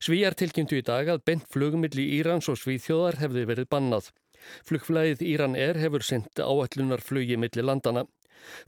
Svíjar 0.02 0.34
tilkynntu 0.34 0.80
í 0.80 0.86
dag 0.86 1.12
að 1.12 1.22
bent 1.28 1.46
flugmiðli 1.54 2.08
Írans 2.18 2.50
og 2.50 2.58
Svíþjóðar 2.58 3.20
hefði 3.22 3.46
verið 3.52 3.70
bannað. 3.70 4.10
Flugflæðið 4.66 5.22
Íran 5.26 5.56
er 5.58 5.78
hefur 5.80 6.04
sendt 6.06 6.42
áallunar 6.42 7.04
flugi 7.04 7.38
milli 7.38 7.62
landana. 7.62 8.06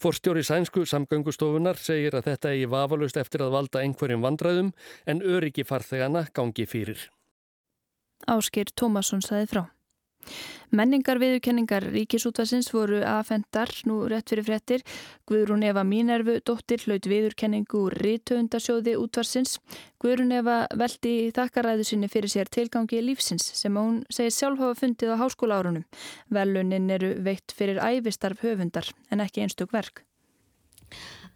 Forstjóri 0.02 0.44
sænsku 0.46 0.84
samgöngustofunar 0.88 1.78
segir 1.80 2.16
að 2.18 2.30
þetta 2.32 2.52
eigi 2.54 2.68
vafalust 2.72 3.16
eftir 3.20 3.44
að 3.46 3.54
valda 3.56 3.84
einhverjum 3.84 4.26
vandræðum 4.26 4.72
en 5.06 5.22
öryggi 5.22 5.66
farþegana 5.68 6.26
gangi 6.34 6.66
fyrir. 6.66 7.08
Áskir 8.26 8.72
Tómasson 8.74 9.22
saði 9.22 9.50
frá. 9.52 9.64
Menningar 10.68 11.16
viðurkenningar 11.16 11.86
ríkisútvarsins 11.94 12.68
voru 12.74 12.98
aðfendar 13.00 13.70
nú 13.88 14.02
rétt 14.10 14.28
fyrir 14.28 14.44
fréttir. 14.44 14.82
Guðrún 15.28 15.64
Eva 15.64 15.84
Mínervu 15.84 16.38
dóttir 16.44 16.82
hlaut 16.84 17.06
viðurkenningu 17.08 17.84
úr 17.86 17.96
rítöfundasjóði 18.04 18.98
útvarsins. 19.00 19.56
Guðrún 20.02 20.34
Eva 20.36 20.58
veldi 20.76 21.30
þakkaræðu 21.36 21.86
sinni 21.88 22.10
fyrir 22.12 22.32
sér 22.32 22.50
tilgangi 22.52 23.00
lífsins 23.00 23.48
sem 23.56 23.78
hún 23.80 24.02
segir 24.12 24.34
sjálf 24.36 24.60
hafa 24.60 24.76
fundið 24.82 25.14
á 25.16 25.20
háskóla 25.22 25.62
árunum. 25.62 25.86
Velunin 26.28 26.90
eru 26.92 27.14
veitt 27.24 27.54
fyrir 27.56 27.80
æfistarf 27.80 28.44
höfundar 28.44 28.92
en 29.10 29.24
ekki 29.24 29.46
einstök 29.46 29.72
verk. 29.72 30.04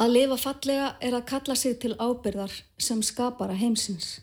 Að 0.00 0.12
lifa 0.16 0.36
fallega 0.40 0.92
er 1.00 1.16
að 1.16 1.26
kalla 1.28 1.56
sig 1.56 1.78
til 1.80 1.94
ábyrðar 1.96 2.52
sem 2.80 3.00
skapara 3.04 3.56
heimsins. 3.56 4.20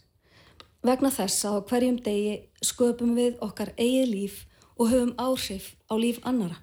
Vegna 0.85 1.11
þess 1.11 1.45
að 1.49 1.59
hverjum 1.69 1.97
degi 2.05 2.35
sköpum 2.63 3.17
við 3.17 3.41
okkar 3.43 3.73
eigið 3.75 4.07
líf 4.13 4.37
og 4.79 4.89
höfum 4.91 5.13
áhrif 5.19 5.75
á 5.91 5.93
líf 5.99 6.19
annara. 6.23 6.57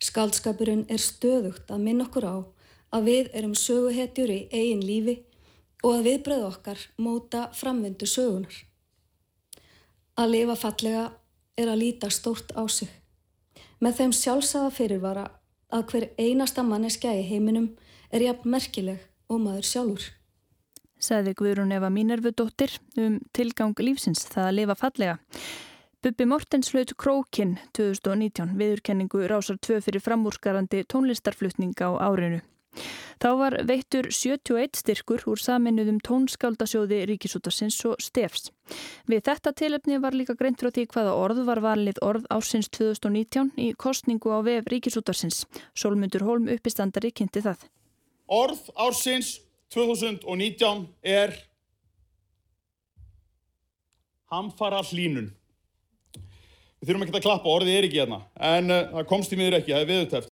Skaldskapurinn 0.00 0.86
er 0.88 1.00
stöðugt 1.00 1.70
að 1.70 1.84
minna 1.84 2.08
okkur 2.08 2.26
á 2.26 2.36
að 2.96 3.06
við 3.10 3.30
erum 3.38 3.54
söguhetjur 3.54 4.32
í 4.32 4.40
eigin 4.52 4.82
lífi 4.84 5.16
og 5.84 5.98
að 5.98 6.08
viðbröð 6.08 6.46
okkar 6.48 6.82
móta 6.96 7.44
framvindu 7.52 8.08
sögunar. 8.08 8.56
Að 10.16 10.34
lifa 10.34 10.56
fallega 10.56 11.06
er 11.60 11.70
að 11.70 11.80
líta 11.82 12.10
stórt 12.10 12.50
á 12.56 12.64
sig. 12.66 12.90
Með 13.80 14.00
þeim 14.00 14.12
sjálfsaða 14.16 14.74
fyrirvara 14.74 15.28
að 15.74 15.88
hver 15.90 16.10
einasta 16.18 16.62
manneskja 16.66 17.14
í 17.14 17.24
heiminum 17.28 17.72
er 18.10 18.26
jafn 18.28 18.50
merkileg 18.50 19.00
og 19.28 19.42
maður 19.42 19.70
sjálfur 19.70 20.12
sagði 21.04 21.34
Guðrún 21.38 21.74
Eva 21.74 21.90
Mínervudóttir 21.92 22.78
um 23.00 23.18
tilgang 23.36 23.76
lífsins 23.82 24.24
það 24.30 24.48
að 24.48 24.56
lifa 24.58 24.76
fallega. 24.78 25.16
Bubbi 26.04 26.26
Mortens 26.28 26.68
hlaut 26.74 26.90
Krókin 27.00 27.54
2019 27.72 28.50
viðurkenningu 28.60 29.22
rásar 29.24 29.56
tvö 29.56 29.78
fyrir 29.80 30.02
framúrskarandi 30.04 30.82
tónlistarflutning 30.84 31.72
á 31.80 31.96
árinu. 31.96 32.42
Þá 33.24 33.28
var 33.40 33.54
veittur 33.64 34.10
71 34.12 34.76
styrkur 34.76 35.22
úr 35.32 35.40
saminuðum 35.40 36.02
tónskáldasjóði 36.04 36.98
Ríkisútarsins 37.08 37.78
og 37.88 38.02
Stefs. 38.04 38.50
Við 39.08 39.22
þetta 39.24 39.54
tilöfni 39.56 39.96
var 40.02 40.12
líka 40.12 40.36
greint 40.36 40.60
frá 40.60 40.68
því 40.68 40.84
hvaða 40.92 41.14
orð 41.22 41.40
var 41.48 41.62
valið 41.64 42.00
orð 42.04 42.26
ársins 42.36 42.68
2019 42.76 43.54
í 43.56 43.70
kostningu 43.72 44.28
á 44.28 44.44
vef 44.44 44.68
Ríkisútarsins. 44.68 45.46
Solmundur 45.72 46.26
Holm 46.28 46.50
uppistandari 46.52 47.14
kynnti 47.16 47.40
það. 47.46 47.64
Orð 48.28 48.60
ársins 48.76 49.38
2019 49.72 50.84
er 51.00 51.32
hamfara 54.28 54.84
hlínun. 54.84 55.32
Við 56.84 56.90
þurfum 56.90 57.04
ekki 57.06 57.14
að 57.16 57.22
klappa, 57.24 57.48
orðið 57.48 57.74
er 57.78 57.84
ekki 57.86 57.96
hérna, 58.02 58.16
en 58.44 58.66
uh, 58.68 58.82
það 58.90 59.06
komst 59.08 59.30
í 59.32 59.36
miður 59.40 59.54
ekki, 59.56 59.72
það 59.72 59.84
er 59.84 59.86
viðutæft. 59.88 60.26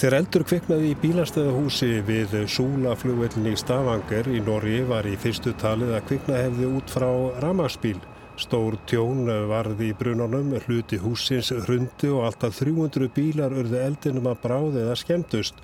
Þegar 0.00 0.16
eldur 0.22 0.46
kviknaði 0.48 0.88
í 0.94 0.96
bílastöðahúsi 1.04 1.90
við 2.08 2.32
Súlaflugvellinni 2.56 3.52
Stavanger 3.60 4.32
í 4.32 4.40
Norri 4.48 4.80
var 4.88 5.04
í 5.04 5.12
fyrstu 5.20 5.52
talið 5.60 5.92
að 5.98 6.08
kvikna 6.08 6.40
hefði 6.40 6.72
út 6.80 6.96
frá 6.96 7.10
ramagsbíl. 7.44 7.98
Stór 8.34 8.74
tjón 8.90 9.28
varði 9.48 9.92
í 9.92 9.94
brununum, 9.94 10.56
hluti 10.66 10.98
húsins 10.98 11.52
hrundi 11.54 12.08
og 12.10 12.24
alltaf 12.26 12.56
300 12.58 13.06
bílar 13.14 13.54
urði 13.54 13.78
eldinum 13.78 14.26
að 14.26 14.40
bráði 14.42 14.82
eða 14.82 14.96
skemmtust. 14.98 15.60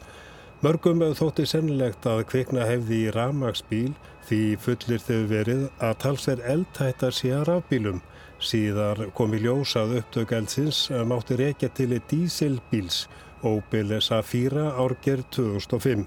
Mörgum 0.62 1.02
þótti 1.16 1.46
sennilegt 1.48 2.06
að 2.06 2.26
kvikna 2.30 2.68
hefði 2.68 3.00
í 3.06 3.14
ramagsbíl 3.16 3.94
því 4.28 4.40
fullir 4.62 5.02
þau 5.02 5.20
verið 5.32 5.64
að 5.80 5.96
talsverð 6.04 6.46
eldtættar 6.54 7.16
sé 7.16 7.32
að 7.34 7.46
rafbílum. 7.48 7.98
Síðar 8.40 9.02
kom 9.18 9.34
í 9.34 9.42
ljósað 9.42 9.96
upptök 9.98 10.36
eldsins 10.38 10.86
mátti 11.10 11.40
rekja 11.40 11.72
til 11.74 11.98
dísilbíls 12.12 13.02
Opel 13.42 13.98
Safira 14.04 14.70
árgerð 14.78 15.26
2005. 15.40 16.06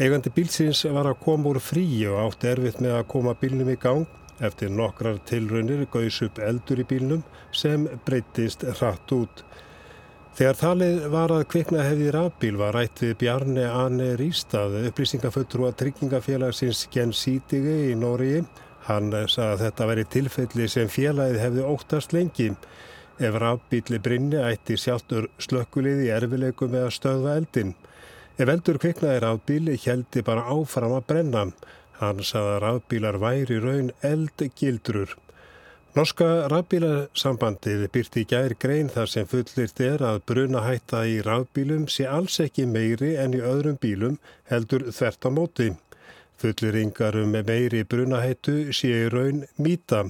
Eigandi 0.00 0.30
bílsins 0.32 0.84
var 0.92 1.10
að 1.10 1.18
koma 1.24 1.50
úr 1.50 1.60
frí 1.60 1.84
og 2.08 2.22
átti 2.28 2.48
erfitt 2.52 2.78
með 2.80 3.00
að 3.00 3.08
koma 3.10 3.34
bílnum 3.36 3.68
í 3.72 3.76
gang. 3.80 4.06
Eftir 4.40 4.70
nokkrar 4.72 5.18
tilraunir 5.28 5.84
gauðs 5.92 6.22
upp 6.24 6.38
eldur 6.40 6.80
í 6.80 6.86
bílnum 6.88 7.24
sem 7.52 7.84
breytist 8.06 8.64
hratt 8.78 9.12
út. 9.12 9.44
Þegar 10.38 10.56
talið 10.56 11.00
var 11.12 11.32
að 11.34 11.48
kvikna 11.52 11.82
hefði 11.84 12.12
rafbíl 12.14 12.54
var 12.56 12.76
rætt 12.78 13.02
við 13.02 13.16
Bjarni 13.20 13.64
Anne 13.66 14.14
Rístað, 14.16 14.78
upplýsingaföldru 14.88 15.66
að 15.68 15.76
tryggingafélagsins 15.82 16.86
Gen 16.94 17.12
Sítigi 17.12 17.90
í 17.90 17.96
Nóriði. 17.98 18.46
Hann 18.86 19.10
sagði 19.12 19.50
að 19.50 19.64
þetta 19.66 19.88
veri 19.90 20.06
tilfelli 20.14 20.68
sem 20.70 20.88
félagið 20.88 21.42
hefði 21.42 21.66
óttast 21.68 22.14
lengi. 22.16 22.48
Ef 23.20 23.36
rafbíli 23.42 24.00
brinni 24.00 24.40
ætti 24.40 24.78
sjálfur 24.80 25.28
slökkulið 25.42 26.06
í 26.06 26.10
erfileikum 26.14 26.72
með 26.72 26.86
að 26.86 26.96
stöðva 26.96 27.36
eldin. 27.42 27.74
Ef 28.40 28.48
eldur 28.48 28.78
kviknaði 28.80 29.20
rafbíli 29.26 29.76
heldi 29.84 30.24
bara 30.24 30.46
áfram 30.48 30.96
að 30.96 31.06
brenna. 31.10 31.42
Hann 31.44 31.52
sagði 32.00 32.54
að 32.56 32.62
rafbílar 32.64 33.18
væri 33.20 33.58
raun 33.60 33.90
eldgildrur. 34.06 35.16
Norska 35.90 36.26
rafbílasambandið 36.52 37.80
byrti 37.90 38.22
í 38.22 38.26
gær 38.30 38.52
grein 38.62 38.92
þar 38.94 39.08
sem 39.10 39.26
fullirt 39.26 39.80
er 39.82 40.04
að 40.06 40.20
bruna 40.30 40.62
hætta 40.62 41.00
í 41.10 41.16
rafbílum 41.26 41.88
sé 41.90 42.06
alls 42.06 42.38
ekki 42.44 42.68
meiri 42.70 43.16
en 43.18 43.34
í 43.34 43.40
öðrum 43.42 43.80
bílum 43.82 44.20
heldur 44.52 44.86
þvert 44.94 45.26
á 45.26 45.30
móti. 45.34 45.68
Fulliringar 46.38 47.18
um 47.20 47.34
meiri 47.34 47.82
brunahættu 47.82 48.70
sé 48.72 49.08
raun 49.10 49.44
mýta. 49.58 50.04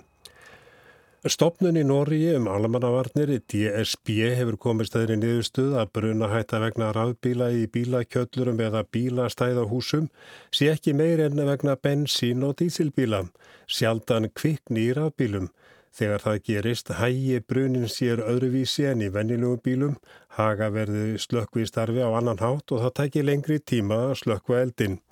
Stopnun 1.28 1.76
í 1.76 1.82
Nóriði 1.84 2.30
um 2.38 2.46
almannavarnir 2.48 3.28
DSB 3.52 4.14
hefur 4.38 4.56
komist 4.56 4.94
þeirri 4.94 5.18
niðurstuð 5.20 5.74
að 5.76 5.90
bruna 5.98 6.30
hætta 6.32 6.62
vegna 6.62 6.86
rafbíla 6.96 7.50
í 7.52 7.66
bílakjöllurum 7.74 8.62
eða 8.64 8.86
bílastæðahúsum 8.88 10.06
sé 10.48 10.70
ekki 10.72 10.94
meir 10.96 11.20
en 11.26 11.36
vegna 11.44 11.74
bensín 11.76 12.40
og 12.48 12.56
dísilbíla, 12.62 13.26
sjaldan 13.68 14.30
kvikni 14.32 14.86
í 14.86 14.96
rafbílum. 14.96 15.50
Þegar 15.92 16.24
það 16.24 16.40
gerist 16.48 16.94
hægi 16.96 17.44
brunin 17.44 17.92
sér 17.92 18.24
öðruvísi 18.24 18.88
en 18.88 19.04
í 19.04 19.12
vennilugum 19.12 19.60
bílum, 19.60 19.94
haga 20.40 20.70
verði 20.72 21.20
slökkvi 21.20 21.68
starfi 21.68 22.00
á 22.00 22.08
annan 22.16 22.40
hátt 22.40 22.72
og 22.72 22.80
það 22.86 22.96
tækir 22.96 23.28
lengri 23.28 23.60
tíma 23.60 24.06
að 24.08 24.22
slökkva 24.22 24.64
eldinn. 24.64 25.02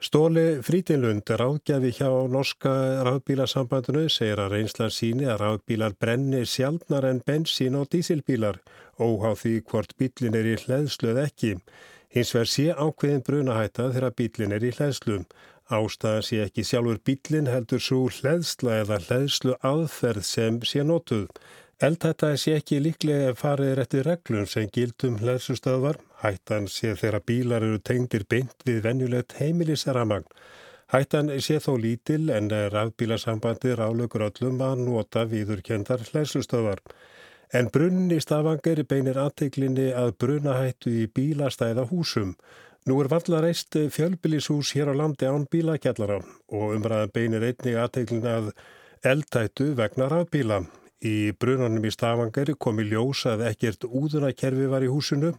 Stóli 0.00 0.62
Frítinlund, 0.64 1.28
ráðgjafi 1.28 1.90
hjá 1.92 2.08
norska 2.32 2.70
ráðbílasambandinu, 3.04 4.06
segir 4.08 4.40
að 4.40 4.54
reynslan 4.54 4.94
síni 4.96 5.26
að 5.28 5.42
ráðbílar 5.42 5.92
brennir 6.00 6.46
sjálfnar 6.48 7.04
en 7.04 7.20
bensín 7.26 7.76
og 7.76 7.90
dísilbílar, 7.92 8.62
óhá 8.96 9.34
því 9.36 9.52
hvort 9.68 9.92
bílin 10.00 10.38
er 10.40 10.48
í 10.48 10.56
hlæðslu 10.62 11.12
eða 11.12 11.26
ekki. 11.28 11.52
Hins 12.16 12.32
verð 12.32 12.48
sé 12.54 12.66
ákveðin 12.72 13.26
brunahætta 13.28 13.90
þegar 13.92 14.16
bílin 14.16 14.56
er 14.56 14.64
í 14.64 14.72
hlæðslu. 14.72 15.18
Ástæðan 15.68 16.24
sé 16.30 16.40
ekki 16.46 16.64
sjálfur 16.64 17.04
bílin 17.04 17.52
heldur 17.52 17.84
svo 17.84 18.06
hlæðsla 18.08 18.80
eða 18.80 19.02
hlæðslu 19.04 19.58
aðferð 19.60 20.24
sem 20.24 20.62
sé 20.64 20.80
notuð. 20.80 21.28
Eldhætta 21.80 22.34
sé 22.36 22.58
ekki 22.58 22.76
líklega 22.84 23.30
farið 23.40 23.70
rétti 23.78 24.00
reglum 24.04 24.44
sem 24.44 24.66
gildum 24.68 25.14
hlæðsustöðvar. 25.16 25.96
Hættan 26.20 26.66
sé 26.68 26.90
þegar 26.92 27.22
bílar 27.24 27.64
eru 27.64 27.78
tengdir 27.80 28.26
beint 28.28 28.66
við 28.68 28.82
venjulegt 28.84 29.38
heimilisramagn. 29.38 30.26
Hættan 30.92 31.30
sé 31.40 31.56
þó 31.64 31.78
lítil 31.80 32.26
en 32.36 32.50
rafbílasambandi 32.74 33.72
rálugur 33.80 34.26
öllum 34.26 34.60
að 34.66 34.82
nota 34.82 35.22
viðurkendar 35.30 36.04
hlæðsustöðvar. 36.10 36.82
En 37.56 37.70
brunni 37.72 38.18
stafangari 38.20 38.84
beinir 38.84 39.16
aðteiklinni 39.22 39.88
að 39.96 40.12
brunahættu 40.20 40.92
í 40.92 41.06
bílastæða 41.08 41.86
húsum. 41.88 42.34
Nú 42.84 42.98
er 43.00 43.08
valla 43.08 43.40
reist 43.46 43.78
fjölbílishús 43.96 44.74
hér 44.76 44.92
á 44.92 44.94
landi 45.00 45.24
án 45.24 45.48
bílakjallara 45.48 46.20
og 46.52 46.76
umræðan 46.76 47.16
beinir 47.16 47.48
einnig 47.48 47.80
aðteiklinni 47.80 48.34
að 48.34 48.52
eldhættu 49.14 49.70
vegna 49.80 50.10
rafbíla. 50.12 50.60
Í 51.00 51.32
brunanum 51.32 51.86
í 51.88 51.90
Stafangari 51.94 52.52
kom 52.60 52.80
í 52.82 52.84
ljósa 52.90 53.32
að 53.32 53.46
ekkert 53.54 53.86
úðunakerfi 53.88 54.66
var 54.68 54.84
í 54.84 54.90
húsinu. 54.92 55.32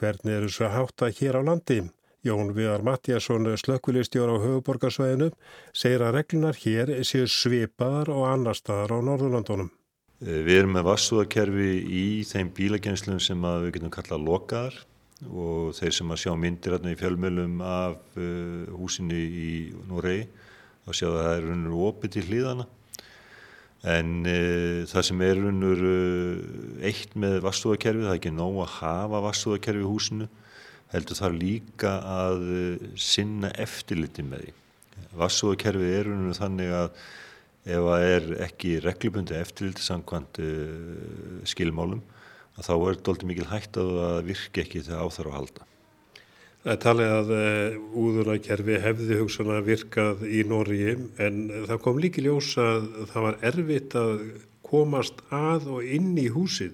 Hvernig 0.00 0.38
eru 0.38 0.48
svo 0.48 0.70
hátta 0.72 1.10
hér 1.12 1.36
á 1.36 1.42
landi? 1.44 1.82
Jón 2.24 2.54
Viðar 2.56 2.80
Mattiasson, 2.80 3.50
slökkvilistjóra 3.60 4.32
á 4.32 4.40
höfuborgarsvæðinu, 4.40 5.28
segir 5.76 6.06
að 6.06 6.14
reglunar 6.16 6.56
hér 6.56 6.92
séu 7.04 7.28
svipaðar 7.28 8.08
og 8.14 8.24
annar 8.30 8.56
staðar 8.56 8.96
á 8.96 8.98
Norðurlandunum. 9.04 9.68
Eh, 10.24 10.40
við 10.46 10.62
erum 10.62 10.72
með 10.78 10.88
vassúðakerfi 10.88 11.68
í 11.84 12.06
þeim 12.24 12.54
bílagenslum 12.56 13.20
sem 13.20 13.44
við 13.44 13.74
getum 13.76 13.92
kallað 13.92 14.24
lokaðar 14.24 14.78
og 15.28 15.74
þeir 15.76 15.98
sem 15.98 16.14
að 16.14 16.22
sjá 16.22 16.32
myndir 16.32 16.78
í 16.80 16.96
fjölmjölum 16.96 17.60
af 17.60 18.00
uh, 18.16 18.72
húsinu 18.72 19.20
í 19.20 19.52
Noregi 19.88 20.24
og 20.88 20.96
sjá 20.96 21.10
að 21.10 21.20
það 21.20 21.34
er 21.34 21.46
raunir 21.50 21.76
opið 21.90 22.16
til 22.16 22.24
hlýðana 22.30 22.66
En 23.84 24.22
e, 24.24 24.38
það 24.88 25.04
sem 25.10 25.22
er 25.26 25.40
unnur 25.50 25.80
e, 25.84 25.96
eitt 26.88 27.12
með 27.20 27.42
vassúðakerfi, 27.44 28.06
það 28.06 28.14
er 28.14 28.20
ekki 28.20 28.32
nóg 28.32 28.62
að 28.64 28.70
hafa 28.78 29.20
vassúðakerfi 29.26 29.84
í 29.84 29.90
húsinu, 29.90 30.28
heldur 30.94 31.18
þar 31.18 31.36
líka 31.36 31.92
að 32.08 32.46
e, 32.48 32.62
sinna 32.96 33.50
eftirliti 33.60 34.24
með 34.24 34.46
því. 34.46 34.54
Vassúðakerfi 35.20 35.92
er 35.98 36.08
unnur 36.14 36.38
þannig 36.38 36.72
að 36.78 36.88
ef 37.64 37.84
það 37.90 38.06
er 38.14 38.32
ekki 38.48 38.72
reglubundi 38.84 39.36
eftirliti 39.36 39.84
samkvæmt 39.84 40.40
e, 40.40 40.50
skilmálum, 41.52 42.00
þá 42.56 42.74
er 42.78 42.98
þetta 43.02 43.28
mikil 43.28 43.50
hægt 43.52 43.76
að 43.82 43.94
það 44.00 44.18
virki 44.30 44.64
ekki 44.64 44.84
þegar 44.88 45.28
á 45.28 45.36
halda. 45.36 45.68
Það 46.64 46.72
er 46.72 46.78
talið 46.80 47.10
að 47.12 47.30
uh, 47.36 47.74
úðunarkerfi 48.00 48.76
hefði 48.80 49.16
hugsan 49.18 49.50
að 49.52 49.66
virkað 49.66 50.22
í 50.24 50.38
Nóriði 50.48 50.94
en 51.20 51.42
það 51.68 51.80
kom 51.84 52.00
líki 52.00 52.24
ljós 52.24 52.54
að 52.56 52.86
það 53.10 53.26
var 53.26 53.36
erfitt 53.50 53.96
að 54.00 54.14
komast 54.64 55.20
að 55.28 55.66
og 55.74 55.84
inn 55.84 56.14
í 56.16 56.24
húsið. 56.32 56.72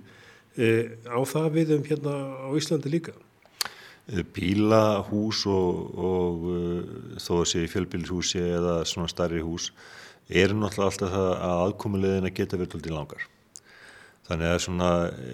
Uh, 0.54 0.94
á 1.10 1.18
það 1.26 1.50
við 1.58 1.74
um 1.74 1.82
hérna 1.90 2.14
á 2.38 2.48
Íslandi 2.54 2.94
líka? 2.94 3.16
Bíla, 4.30 5.02
hús 5.10 5.42
og, 5.50 5.98
og 5.98 6.46
þó 7.18 7.34
að 7.40 7.44
sé 7.50 7.66
fjölbílshúsi 7.74 8.46
eða 8.46 8.80
svona 8.86 9.10
starri 9.10 9.42
hús 9.42 9.72
eru 10.30 10.54
náttúrulega 10.54 10.86
alltaf 10.94 11.14
það 11.18 11.30
að 11.34 11.66
aðkomulegðina 11.66 12.36
geta 12.38 12.62
verið 12.62 12.86
til 12.86 12.94
langar. 12.94 13.26
Þannig 14.30 14.52
að 14.52 14.54
er 14.54 14.66
svona 14.68 14.90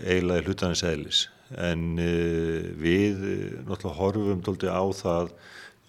eiginlega 0.08 0.48
hlutanis 0.48 0.88
eðlis 0.88 1.26
en 1.54 1.84
uh, 2.02 2.66
við 2.80 3.22
náttúrulega 3.66 3.98
horfum 4.00 4.42
doldið 4.46 4.72
á 4.74 4.84
það 5.02 5.30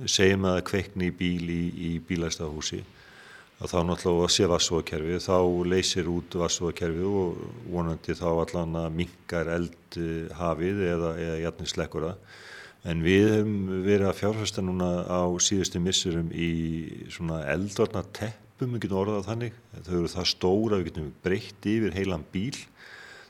segjum 0.06 0.46
að 0.46 0.62
kveikni 0.70 1.10
í 1.10 1.16
bíl 1.18 1.50
í, 1.50 1.64
í 1.74 1.92
bílæstahúsi 2.06 2.84
að 3.58 3.72
þá 3.72 3.78
náttúrulega 3.90 4.34
sé 4.36 4.50
vassúakerfi 4.52 5.22
þá 5.26 5.38
leysir 5.66 6.10
út 6.14 6.36
vassúakerfi 6.38 7.08
og 7.10 7.40
vonandi 7.72 8.14
þá 8.18 8.28
allan 8.34 8.78
að 8.84 8.92
minkar 9.00 9.50
eld 9.56 9.98
hafið 10.38 10.84
eða, 10.92 11.16
eða 11.18 11.40
jætni 11.42 11.72
slekkura 11.72 12.14
en 12.88 13.04
við 13.04 13.32
hefum 13.32 13.56
verið 13.86 14.08
að 14.10 14.20
fjárfesta 14.22 14.64
núna 14.64 14.90
á 15.10 15.26
síðustu 15.44 15.82
missurum 15.84 16.30
í 16.32 16.52
svona 17.12 17.42
eldvarna 17.52 18.04
teppum 18.16 18.76
við 18.76 18.86
getum 18.86 19.02
orðað 19.02 19.28
þannig. 19.28 19.58
Þau 19.88 19.94
eru 19.98 20.12
það 20.14 20.30
stóra 20.32 20.80
við 20.80 20.90
getum 20.92 21.10
breytt 21.26 21.68
yfir 21.68 21.98
heilan 21.98 22.26
bíl 22.34 22.56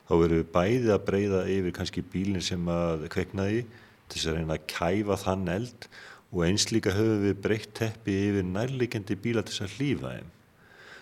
þá 0.08 0.14
við 0.22 0.44
bæði 0.54 0.92
að 0.94 1.04
breyða 1.08 1.42
yfir 1.52 1.74
kannski 1.76 2.04
bílinn 2.12 2.44
sem 2.44 2.70
að 2.72 3.06
kveiknaði 3.12 3.64
til 4.08 4.16
þess 4.16 4.30
að 4.30 4.38
reyna 4.38 4.56
að 4.56 4.66
kæfa 4.72 5.18
þann 5.24 5.52
eld 5.52 5.88
og 6.28 6.42
eins 6.46 6.66
líka 6.72 6.94
höfum 6.96 7.22
við 7.26 7.42
breytt 7.44 7.74
teppi 7.76 8.16
yfir 8.28 8.48
nærleikendi 8.48 9.16
bíla 9.20 9.44
til 9.44 9.54
þess 9.54 9.66
að 9.66 9.76
hlýfa 9.76 10.14
þeim. 10.16 10.32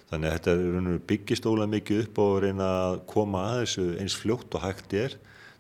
Þannig 0.07 0.31
að 0.31 0.37
þetta 0.37 0.97
byggist 1.11 1.47
ólega 1.51 1.73
mikið 1.73 2.03
upp 2.05 2.19
og 2.23 2.35
reyna 2.45 2.67
að 2.87 2.99
koma 3.11 3.45
að 3.51 3.63
þessu 3.63 3.87
eins 4.03 4.19
fljótt 4.19 4.55
og 4.55 4.63
hægt 4.63 4.95
er 4.95 5.17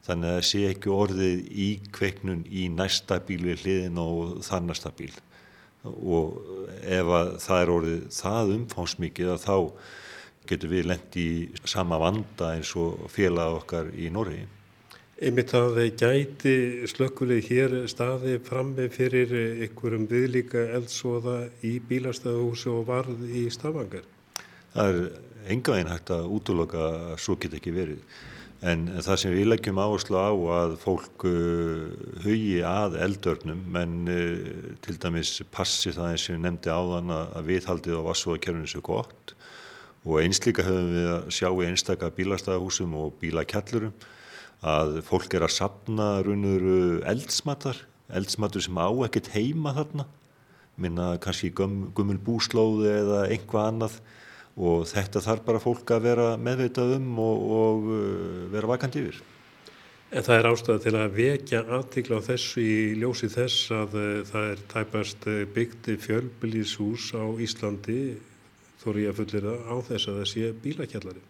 þannig 0.06 0.30
að 0.30 0.36
það 0.36 0.48
sé 0.50 0.60
ekki 0.70 0.92
orðið 0.94 1.46
í 1.50 1.68
kveiknun 1.94 2.44
í 2.46 2.66
næsta 2.70 3.18
bíl 3.26 3.40
við 3.42 3.64
hliðin 3.64 4.02
og 4.02 4.36
þannasta 4.46 4.92
bíl 4.94 5.14
og 5.86 6.38
ef 6.82 7.10
það 7.42 7.60
er 7.60 7.72
orðið 7.74 8.04
það 8.14 8.52
umfánsmikið 8.56 9.32
að 9.34 9.42
þá 9.44 9.56
getur 10.48 10.72
við 10.72 10.90
lendi 10.92 11.24
í 11.24 11.64
sama 11.68 11.98
vanda 12.02 12.52
eins 12.56 12.74
og 12.78 13.08
félag 13.12 13.62
okkar 13.62 13.90
í 13.94 14.10
Norri. 14.12 14.44
Einmitt 15.16 15.54
að 15.56 15.78
þeir 15.78 15.92
gæti 15.96 16.54
slökkulegi 16.92 17.54
hér 17.54 17.74
staði 17.88 18.34
frammi 18.44 18.90
fyrir 18.92 19.30
einhverjum 19.64 20.04
viðlíka 20.10 20.66
eldsóða 20.76 21.38
í 21.64 21.78
bílastæðuhúsi 21.88 22.68
og 22.68 22.82
varð 22.90 23.22
í 23.24 23.46
Stafangar? 23.48 24.04
Það 24.74 24.90
er 24.90 24.98
enga 25.54 25.78
einn 25.78 25.88
hægt 25.88 26.12
að 26.12 26.28
útloka 26.36 26.82
að 26.90 27.14
svo 27.24 27.38
get 27.40 27.56
ekki 27.56 27.72
verið. 27.72 28.02
En 28.66 28.86
það 29.04 29.18
sem 29.22 29.32
við 29.32 29.48
leggjum 29.50 29.80
áherslu 29.80 30.20
á 30.20 30.32
að 30.58 30.76
fólk 30.80 31.24
uh, 31.28 31.88
hugi 32.24 32.60
að 32.64 32.96
eldörnum, 33.04 33.64
menn 33.72 33.96
uh, 34.12 34.76
til 34.84 34.98
dæmis 35.00 35.38
passi 35.52 35.92
það 35.96 36.12
eins 36.12 36.28
og 36.28 36.36
ég 36.36 36.44
nefndi 36.44 36.72
áðan 36.72 37.16
að 37.16 37.50
viðhaldið 37.54 38.00
á 38.00 38.08
vassúðakerfinu 38.10 38.68
svo 38.72 38.84
gott 38.84 39.36
og 40.06 40.20
einslíka 40.22 40.62
höfum 40.62 40.92
við 40.94 41.08
að 41.10 41.24
sjá 41.34 41.48
í 41.50 41.66
einstaka 41.66 42.12
bílastæðahúsum 42.14 42.92
og 42.94 43.16
bílakjallurum 43.20 43.94
að 44.66 45.00
fólk 45.06 45.34
er 45.34 45.44
að 45.46 45.56
sapna 45.56 46.06
raunur 46.24 47.02
eldsmatar, 47.10 47.80
eldsmatur 48.14 48.64
sem 48.64 48.78
á 48.78 48.88
ekkert 49.06 49.32
heima 49.34 49.74
þarna, 49.76 50.06
minna 50.78 51.16
kannski 51.22 51.50
göm, 51.50 51.90
gummul 51.96 52.18
búslóði 52.22 52.92
eða 52.92 53.24
einhvað 53.30 53.72
annað. 53.72 53.98
Og 54.56 54.86
þetta 54.88 55.20
þarf 55.20 55.42
bara 55.44 55.60
fólk 55.60 55.90
að 55.92 56.06
vera 56.06 56.26
meðveitað 56.40 56.94
um 56.96 57.18
og, 57.20 57.42
og 57.56 57.88
uh, 57.92 58.44
vera 58.54 58.70
vakant 58.70 58.94
yfir. 58.96 59.18
En 60.08 60.24
það 60.24 60.38
er 60.38 60.48
ástæða 60.48 60.82
til 60.84 60.94
að 60.96 61.18
vekja 61.18 61.60
aðtikla 61.76 62.20
á 62.24 62.28
þessu 62.30 62.62
í 62.62 62.76
ljósi 62.96 63.28
þess 63.34 63.74
að 63.76 63.98
uh, 64.00 64.06
það 64.30 64.48
er 64.54 64.62
tæpast 64.72 65.28
uh, 65.28 65.42
byggti 65.52 65.98
fjölbylíshús 66.00 67.10
á 67.20 67.24
Íslandi 67.44 67.98
þóri 68.86 69.06
ég 69.06 69.12
að 69.12 69.20
fullir 69.20 69.48
það 69.48 69.66
á 69.66 69.74
þess 69.90 70.08
að 70.10 70.20
það 70.20 70.30
sé 70.32 70.52
bílakjallari. 70.64 71.24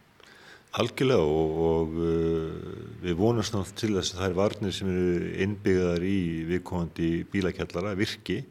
Algjörlega 0.77 1.25
og, 1.25 1.61
og 1.67 1.95
uh, 2.05 2.73
við 3.01 3.15
vonast 3.17 3.55
náttúrulega 3.55 3.81
til 3.81 3.93
þess 3.97 4.15
að 4.15 4.19
það 4.21 4.27
er 4.29 4.39
varnir 4.41 4.75
sem 4.77 4.91
eru 4.93 5.31
innbyggðar 5.47 6.05
í 6.05 6.19
viðkomandi 6.51 7.13
bílakjallara 7.33 7.95
virki 7.97 8.43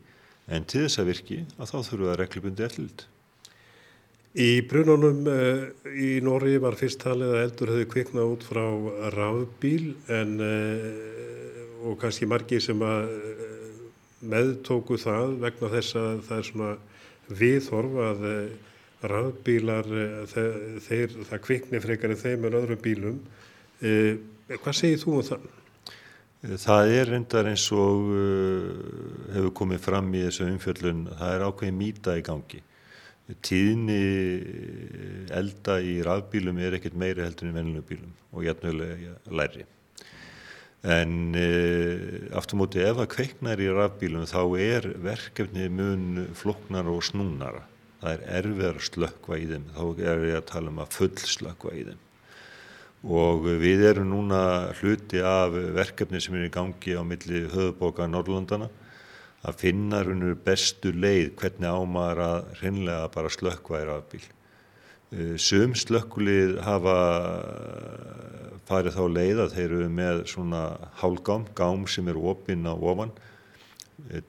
en 0.50 0.66
til 0.66 0.86
þess 0.86 1.02
að 1.02 1.12
virki 1.12 1.44
að 1.58 1.70
þá 1.70 1.76
þurfum 1.76 2.02
við 2.06 2.14
að 2.14 2.20
reglubundi 2.24 2.66
eftirlit. 2.66 3.06
Í 4.36 4.50
brununum 4.68 5.30
uh, 5.32 5.62
í 5.96 6.10
Nóri 6.26 6.58
var 6.60 6.76
fyrst 6.80 7.00
talið 7.06 7.36
að 7.36 7.44
eldur 7.46 7.74
hefði 7.76 7.92
kviknað 7.94 8.34
út 8.34 8.48
frá 8.50 8.66
rafbíl 9.16 9.94
en 10.12 10.36
uh, 10.44 11.86
og 11.86 12.00
kannski 12.02 12.28
margi 12.28 12.60
sem 12.64 12.82
að 12.84 13.14
uh, 13.14 13.82
meðtóku 14.26 14.98
það 15.00 15.38
vegna 15.44 15.70
þess 15.78 16.00
að 16.02 16.24
það 16.28 16.42
er 16.42 16.48
svona 16.50 16.72
viðhorf 17.42 18.00
að 18.10 18.26
uh, 18.32 18.74
rafbílar, 19.12 19.90
þeir, 20.32 20.56
þeir, 20.86 21.20
það 21.30 21.44
kvikni 21.48 21.82
frekar 21.84 22.14
en 22.14 22.22
þeim 22.22 22.48
en 22.48 22.58
öðrum 22.62 22.82
bílum. 22.84 23.20
Eh, 23.82 24.18
hvað 24.56 24.78
segir 24.78 25.02
þú 25.02 25.20
um 25.20 25.28
það? 25.30 25.50
Það 26.46 26.92
er 26.94 27.10
reyndar 27.10 27.48
eins 27.50 27.66
og 27.74 28.10
hefur 29.34 29.54
komið 29.58 29.80
fram 29.82 30.12
í 30.14 30.22
þessu 30.28 30.46
umfjöldun, 30.52 31.06
það 31.18 31.32
er 31.34 31.46
ákveðin 31.48 31.80
mýta 31.80 32.18
í 32.20 32.26
gangi. 32.26 32.62
Tíðni 33.42 34.02
elda 35.34 35.80
í 35.82 35.96
rafbílum 36.06 36.60
er 36.62 36.78
ekkert 36.78 36.98
meiri 37.02 37.26
heldur 37.26 37.50
en 37.50 37.58
vennilegum 37.58 37.88
bílum 37.90 38.12
og 38.36 38.46
jætnulega 38.46 39.16
læri. 39.34 39.66
En 40.86 41.34
uh, 41.34 42.36
aftur 42.38 42.60
móti 42.62 42.84
ef 42.86 43.00
það 43.00 43.10
kveiknar 43.16 43.64
í 43.64 43.72
rafbílum 43.74 44.28
þá 44.30 44.42
er 44.62 44.92
verkefni 45.02 45.66
mun 45.74 46.28
floknar 46.38 46.86
og 46.92 47.02
snúnara 47.08 47.64
það 48.02 48.12
er 48.14 48.24
erfiðar 48.40 48.82
slökkva 48.88 49.38
í 49.40 49.46
þeim, 49.50 49.68
þá 49.76 49.84
er 50.12 50.26
ég 50.30 50.40
að 50.40 50.50
tala 50.52 50.72
um 50.72 50.82
að 50.84 50.96
full 50.96 51.14
slökkva 51.36 51.74
í 51.76 51.84
þeim. 51.90 52.02
Og 53.16 53.46
við 53.62 53.84
erum 53.92 54.10
núna 54.10 54.40
hluti 54.80 55.22
af 55.22 55.54
verkefni 55.76 56.22
sem 56.24 56.38
er 56.40 56.48
í 56.48 56.54
gangi 56.54 56.96
á 56.98 57.04
milli 57.06 57.44
höfuboka 57.52 58.08
Norrlandana 58.10 58.72
að 59.46 59.60
finna 59.62 60.00
raunur 60.02 60.34
bestu 60.42 60.90
leið 60.96 61.36
hvernig 61.38 61.70
ámar 61.70 62.22
að 62.24 62.50
hreinlega 62.62 63.12
bara 63.14 63.30
slökkva 63.30 63.84
í 63.84 63.86
rafbíl. 63.92 64.24
Eh, 65.14 65.36
sum 65.38 65.76
slökkulið 65.78 66.58
hafa 66.66 66.98
farið 68.66 68.98
þá 68.98 69.06
leið 69.20 69.44
að 69.44 69.56
þeir 69.60 69.70
eru 69.70 69.94
með 69.94 70.26
svona 70.34 70.66
hálgám, 70.98 71.46
gám 71.54 71.86
sem 71.86 72.10
er 72.10 72.18
opinn 72.18 72.66
á 72.66 72.74
ofan 72.74 73.14
Eh, 73.14 73.26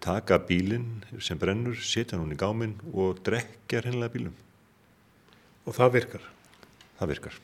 taka 0.00 0.38
bílinn 0.46 1.02
sem 1.20 1.38
brennur, 1.38 1.76
setja 1.76 2.18
hún 2.20 2.35
í 2.35 2.38
gáminn 2.38 2.76
og 2.92 3.20
drekja 3.26 3.83
hennilega 3.85 4.14
bílum. 4.14 4.37
Og 5.66 5.74
það 5.76 5.92
virkar? 5.98 6.24
Það 7.00 7.12
virkar. 7.12 7.40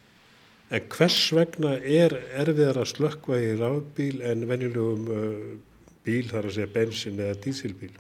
En 0.73 0.87
hvers 0.95 1.19
vegna 1.37 1.75
er 1.83 2.15
erfiðar 2.41 2.81
að 2.81 2.93
slökkva 2.95 3.41
í 3.43 3.51
rafbíl 3.59 4.23
en 4.25 4.47
venjulegum 4.49 5.11
uh, 5.13 5.43
bíl, 6.07 6.25
þar 6.31 6.49
að 6.49 6.57
segja 6.57 6.73
bensin 6.73 7.21
eða 7.21 7.37
dísilbíl? 7.45 7.93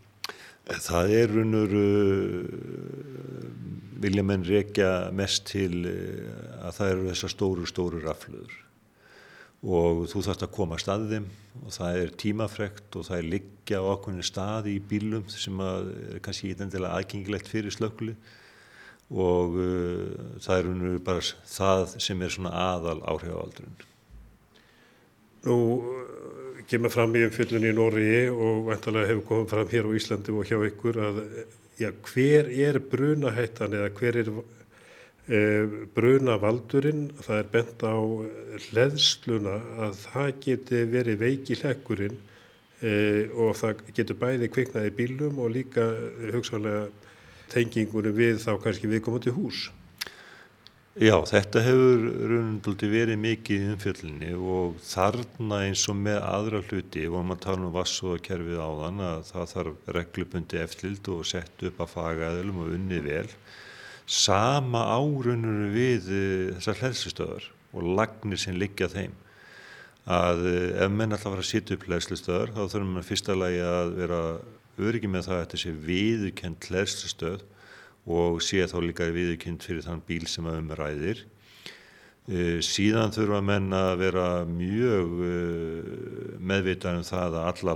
Eh, 0.70 0.78
það 0.80 1.14
er 1.18 1.34
runur, 1.36 1.76
uh, 1.76 2.48
vilja 4.02 4.24
menn 4.24 4.46
rekja 4.48 5.10
mest 5.12 5.50
til 5.52 5.84
uh, 5.84 6.68
að 6.68 6.78
það 6.78 6.94
eru 6.94 7.08
þessar 7.10 7.34
stóru, 7.34 7.68
stóru 7.68 8.00
raflöður 8.06 8.56
og 9.62 10.04
þú 10.10 10.24
þarfst 10.26 10.44
að 10.46 10.54
koma 10.56 10.76
að 10.76 10.82
staðið 10.82 11.26
og 11.62 11.74
það 11.76 11.98
er 12.00 12.14
tímafrekt 12.18 12.96
og 12.98 13.06
það 13.06 13.18
er 13.18 13.28
liggja 13.36 13.78
á 13.78 13.84
okkurinn 13.92 14.26
staði 14.26 14.76
í 14.76 14.82
bílum 14.90 15.28
sem 15.30 15.60
að 15.62 15.92
er 15.92 16.22
kannski 16.24 16.50
ekki 16.50 16.66
endilega 16.66 16.98
aðgengilegt 16.98 17.50
fyrir 17.50 17.74
slökkuli 17.74 18.16
og 19.12 19.56
uh, 19.60 20.36
það 20.42 20.58
er 20.58 20.70
unru 20.72 20.92
bara 21.04 21.22
það 21.46 21.96
sem 22.02 22.22
er 22.24 22.32
svona 22.32 22.52
aðal 22.56 22.98
áhrifavaldurinn. 23.12 23.88
Nú 25.42 25.56
kemur 26.70 26.92
fram 26.94 27.14
í 27.18 27.24
umfjöldunni 27.26 27.70
í 27.70 27.76
Nóri 27.76 28.10
og 28.30 28.64
vantarlega 28.70 29.10
hefur 29.10 29.26
komið 29.28 29.52
fram 29.52 29.70
hér 29.72 29.88
á 29.90 29.96
Íslandi 29.98 30.34
og 30.34 30.48
hjá 30.48 30.58
ykkur 30.70 30.98
að 31.02 31.22
já, 31.78 31.90
hver 32.08 32.50
er 32.50 32.78
brunahættan 32.92 33.74
eða 33.78 33.90
hver 33.98 34.18
er 34.22 34.30
bruna 35.26 36.34
valdurinn, 36.42 37.10
það 37.22 37.38
er 37.38 37.50
bent 37.52 37.84
á 37.86 37.96
hleðsluna 38.68 39.58
að 39.86 40.00
það 40.02 40.30
geti 40.46 40.80
verið 40.90 41.20
veiki 41.20 41.58
hlekkurinn 41.60 42.18
og 43.38 43.52
það 43.54 43.84
getur 43.94 44.18
bæði 44.18 44.50
kviknaði 44.50 44.90
bílum 44.98 45.38
og 45.38 45.54
líka 45.54 45.84
hugsaðlega 46.34 46.88
tengingunum 47.52 48.16
við 48.16 48.42
þá 48.42 48.56
kannski 48.64 48.90
viðkomandi 48.90 49.34
hús. 49.36 49.68
Já, 51.00 51.14
þetta 51.24 51.62
hefur 51.64 52.02
raunindaldi 52.28 52.88
verið 52.92 53.16
mikið 53.22 53.62
í 53.62 53.68
umfjöllinni 53.72 54.32
og 54.36 54.74
þarna 54.84 55.62
eins 55.64 55.86
og 55.88 55.96
með 55.96 56.18
aðra 56.20 56.60
hluti, 56.66 57.06
og 57.08 57.24
maður 57.24 57.44
tala 57.46 57.64
um 57.64 57.72
vassóðakerfið 57.78 58.58
áðan, 58.60 59.00
að 59.06 59.22
það 59.30 59.46
þarf 59.54 59.88
reglubundi 59.96 60.60
eftirlild 60.60 61.08
og 61.14 61.22
sett 61.30 61.64
upp 61.64 61.80
að 61.80 61.94
fagaðilum 61.94 62.60
og 62.60 62.74
unnið 62.76 63.08
vel. 63.08 63.30
Sama 64.06 64.82
árunur 64.96 65.68
við 65.72 66.08
eh, 66.10 66.54
þessar 66.56 66.80
hlæðslustöðar 66.80 67.44
og 67.72 67.90
lagnir 67.98 68.40
sem 68.40 68.56
liggja 68.58 68.88
þeim. 68.90 69.14
Að 70.10 70.46
eh, 70.50 70.82
ef 70.82 70.90
menn 70.90 71.14
alltaf 71.14 71.30
var 71.30 71.42
að 71.42 71.50
sitja 71.52 71.76
upp 71.76 71.86
hlæðslustöðar 71.86 72.54
þá 72.56 72.62
þurfum 72.64 72.96
við 72.98 73.08
fyrsta 73.10 73.36
lagi 73.38 73.60
að 73.66 73.92
vera 74.00 74.22
öryggi 74.82 75.10
með 75.12 75.28
það 75.28 75.36
að 75.36 75.44
þetta 75.44 75.60
sé 75.62 75.74
viðukent 75.86 76.68
hlæðslustöð 76.70 77.44
og 78.12 78.40
sé 78.42 78.64
þá 78.66 78.78
líka 78.82 79.12
viðkynnt 79.14 79.62
fyrir 79.62 79.86
þann 79.86 80.02
bíl 80.08 80.26
sem 80.26 80.48
að 80.50 80.58
umræðir. 80.64 81.22
Uh, 82.22 82.58
síðan 82.62 83.14
þurfa 83.14 83.40
menn 83.42 83.72
að 83.74 83.92
vera 83.98 84.26
mjög 84.46 85.14
meðvitað 86.38 87.00
um 87.00 87.06
það 87.06 87.38
að 87.38 87.48
alla 87.52 87.74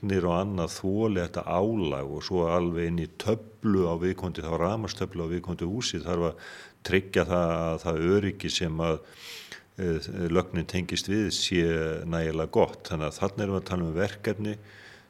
lagnir 0.00 0.24
og 0.24 0.32
annað 0.32 0.72
þóli 0.78 1.20
þetta 1.20 1.42
álag 1.44 2.08
og 2.08 2.22
svo 2.24 2.46
alveg 2.48 2.88
inn 2.88 3.00
í 3.02 3.08
töflu 3.20 3.84
á 3.84 3.94
viðkondi, 4.00 4.42
þá 4.42 4.56
ramastöflu 4.56 5.26
á 5.28 5.32
viðkondi 5.32 5.68
húsi 5.68 6.00
þarf 6.00 6.30
að 6.30 6.38
tryggja 6.82 7.26
það 7.28 7.50
að 7.60 7.78
það 7.82 8.04
öryggi 8.16 8.50
sem 8.50 8.80
að 8.80 8.96
uh, 8.96 10.08
lögnin 10.30 10.66
tengist 10.66 11.08
við 11.08 11.30
sé 11.36 11.64
nægilega 12.06 12.50
gott. 12.50 12.88
Þannig 12.88 13.10
að 13.10 13.18
þarna 13.20 13.44
erum 13.44 13.54
við 13.54 13.60
að 13.60 13.68
tala 13.68 13.84
um 13.84 13.98
verkefni 13.98 14.56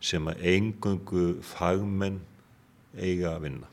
sem 0.00 0.26
að 0.26 0.42
engungu 0.55 1.26
fagmenn 1.44 2.20
eiga 2.98 3.37
að 3.37 3.42
vinna. 3.46 3.70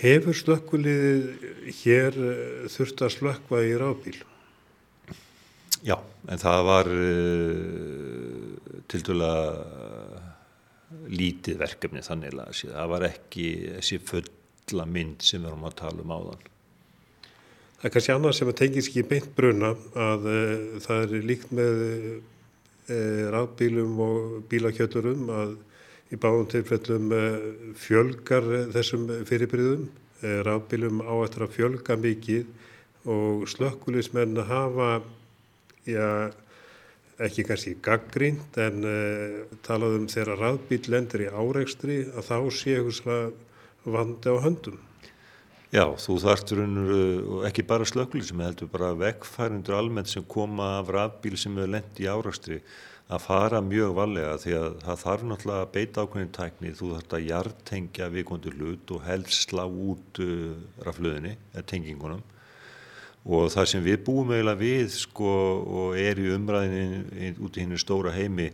Hefur 0.00 0.36
slökkuliðið 0.38 1.72
hér 1.82 2.14
eh, 2.14 2.66
þurft 2.70 3.00
að 3.02 3.14
slökkva 3.16 3.64
í 3.66 3.72
ráðbíl? 3.74 4.20
Já, 5.82 5.96
en 6.30 6.38
það 6.38 6.60
var 6.68 6.90
uh, 6.94 8.50
til 8.90 9.00
dæla 9.08 9.32
lítið 11.10 11.58
verkefni 11.60 12.04
þannig 12.06 12.36
að 12.38 12.62
það 12.62 12.90
var 12.94 13.06
ekki 13.10 13.46
þessi 13.78 14.00
fulla 14.10 14.86
mynd 14.86 15.26
sem 15.26 15.42
við 15.42 15.50
erum 15.50 15.66
að 15.68 15.78
tala 15.82 16.04
um 16.04 16.14
áðan. 16.14 16.44
Það 17.80 17.88
er 17.88 17.94
kannski 17.94 18.14
annað 18.14 18.36
sem 18.36 18.52
að 18.52 18.60
tengis 18.60 18.90
ekki 18.90 19.06
beint 19.08 19.32
bruna 19.36 19.72
að 19.96 20.28
uh, 20.28 20.78
það 20.84 21.02
er 21.06 21.26
líkt 21.30 21.54
með 21.56 21.82
uh, 21.88 23.24
ráðbílum 23.34 24.00
og 24.04 24.38
bílakjöturum 24.50 25.28
að 25.34 25.58
Í 26.10 26.18
báðum 26.18 26.48
tilfellum 26.50 27.12
eh, 27.14 27.42
fjölgar 27.78 28.46
þessum 28.74 29.06
fyrirbyrðum, 29.28 29.86
rafbílum 30.44 30.98
á 31.06 31.14
eftir 31.22 31.44
að 31.46 31.54
fjölga 31.54 31.94
mikið 31.96 32.48
og 33.08 33.46
slökkulismenn 33.48 34.36
hafa, 34.44 34.88
já, 35.88 36.34
ekki 37.26 37.44
kannski 37.48 37.76
gaggrínt 37.84 38.58
en 38.60 38.84
uh, 38.86 39.56
talað 39.66 39.98
um 40.00 40.06
þegar 40.10 40.40
rafbíl 40.40 40.82
lendur 40.92 41.24
í 41.26 41.30
áreikstri 41.30 42.02
að 42.10 42.28
þá 42.30 42.36
sé 42.56 42.76
eitthvað 42.80 43.34
vandi 43.84 44.32
á 44.32 44.36
höndum. 44.44 44.78
Já, 45.70 45.84
þú 46.02 46.16
þarftur 46.18 46.60
ekki 47.46 47.62
bara 47.62 47.86
slökkulismenn, 47.86 48.48
heldur 48.48 48.70
bara 48.72 48.90
vegfærindur 48.98 49.76
almennt 49.78 50.10
sem 50.10 50.24
koma 50.26 50.80
af 50.80 50.90
rafbíl 50.90 51.36
sem 51.38 51.54
er 51.62 51.70
lend 51.76 52.00
í 52.02 52.08
áreikstri 52.10 52.58
að 53.10 53.22
fara 53.22 53.60
mjög 53.62 53.94
valega 53.94 54.34
því 54.42 54.56
að 54.58 54.74
það 54.84 55.00
þarf 55.04 55.22
náttúrulega 55.28 55.62
að 55.62 55.72
beita 55.76 56.02
ákveðin 56.04 56.34
tækni 56.34 56.74
þú 56.78 56.90
þarf 56.96 57.14
að 57.16 57.24
hjartengja 57.28 58.10
viðkondur 58.16 58.58
hlut 58.58 58.92
og 58.96 59.06
helst 59.06 59.46
slá 59.46 59.62
út 59.66 60.20
uh, 60.22 60.58
rafluðinni, 60.86 61.36
eða 61.54 61.66
tengingunum 61.72 62.22
og 63.24 63.50
það 63.52 63.68
sem 63.72 63.84
við 63.84 63.98
búum 64.06 64.32
eiginlega 64.32 64.60
við 64.60 64.94
sko 64.96 65.34
og 65.82 65.98
er 66.00 66.20
í 66.20 66.30
umræðinni 66.34 67.32
út 67.44 67.58
í 67.58 67.64
hennu 67.66 67.80
stóra 67.80 68.14
heimi 68.16 68.48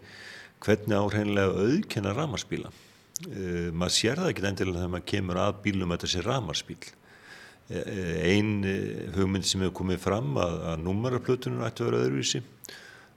hvernig 0.65 0.97
áhreinlega 0.99 1.67
auðkenna 1.67 2.15
ramarspíla 2.17 2.71
uh, 2.73 3.69
maður 3.73 3.97
sér 3.99 4.23
það 4.23 4.31
ekki 4.33 4.47
endilega 4.51 4.83
þegar 4.83 4.95
maður 4.97 5.11
kemur 5.13 5.43
að 5.45 5.59
bílum 5.67 5.93
að 5.93 6.01
þetta 6.01 6.13
sé 6.15 6.25
ramarspíl 6.27 6.81
uh, 6.87 8.17
einn 8.27 8.57
uh, 8.67 8.81
hugmynd 9.19 9.47
sem 9.47 9.63
hefur 9.63 9.79
komið 9.83 10.03
fram 10.09 10.35
að, 10.43 10.59
að 10.73 10.87
númaraflutunum 10.89 11.67
ætti 11.69 11.85
að 11.85 11.93
vera 11.93 12.07
öðruvísi. 12.07 12.43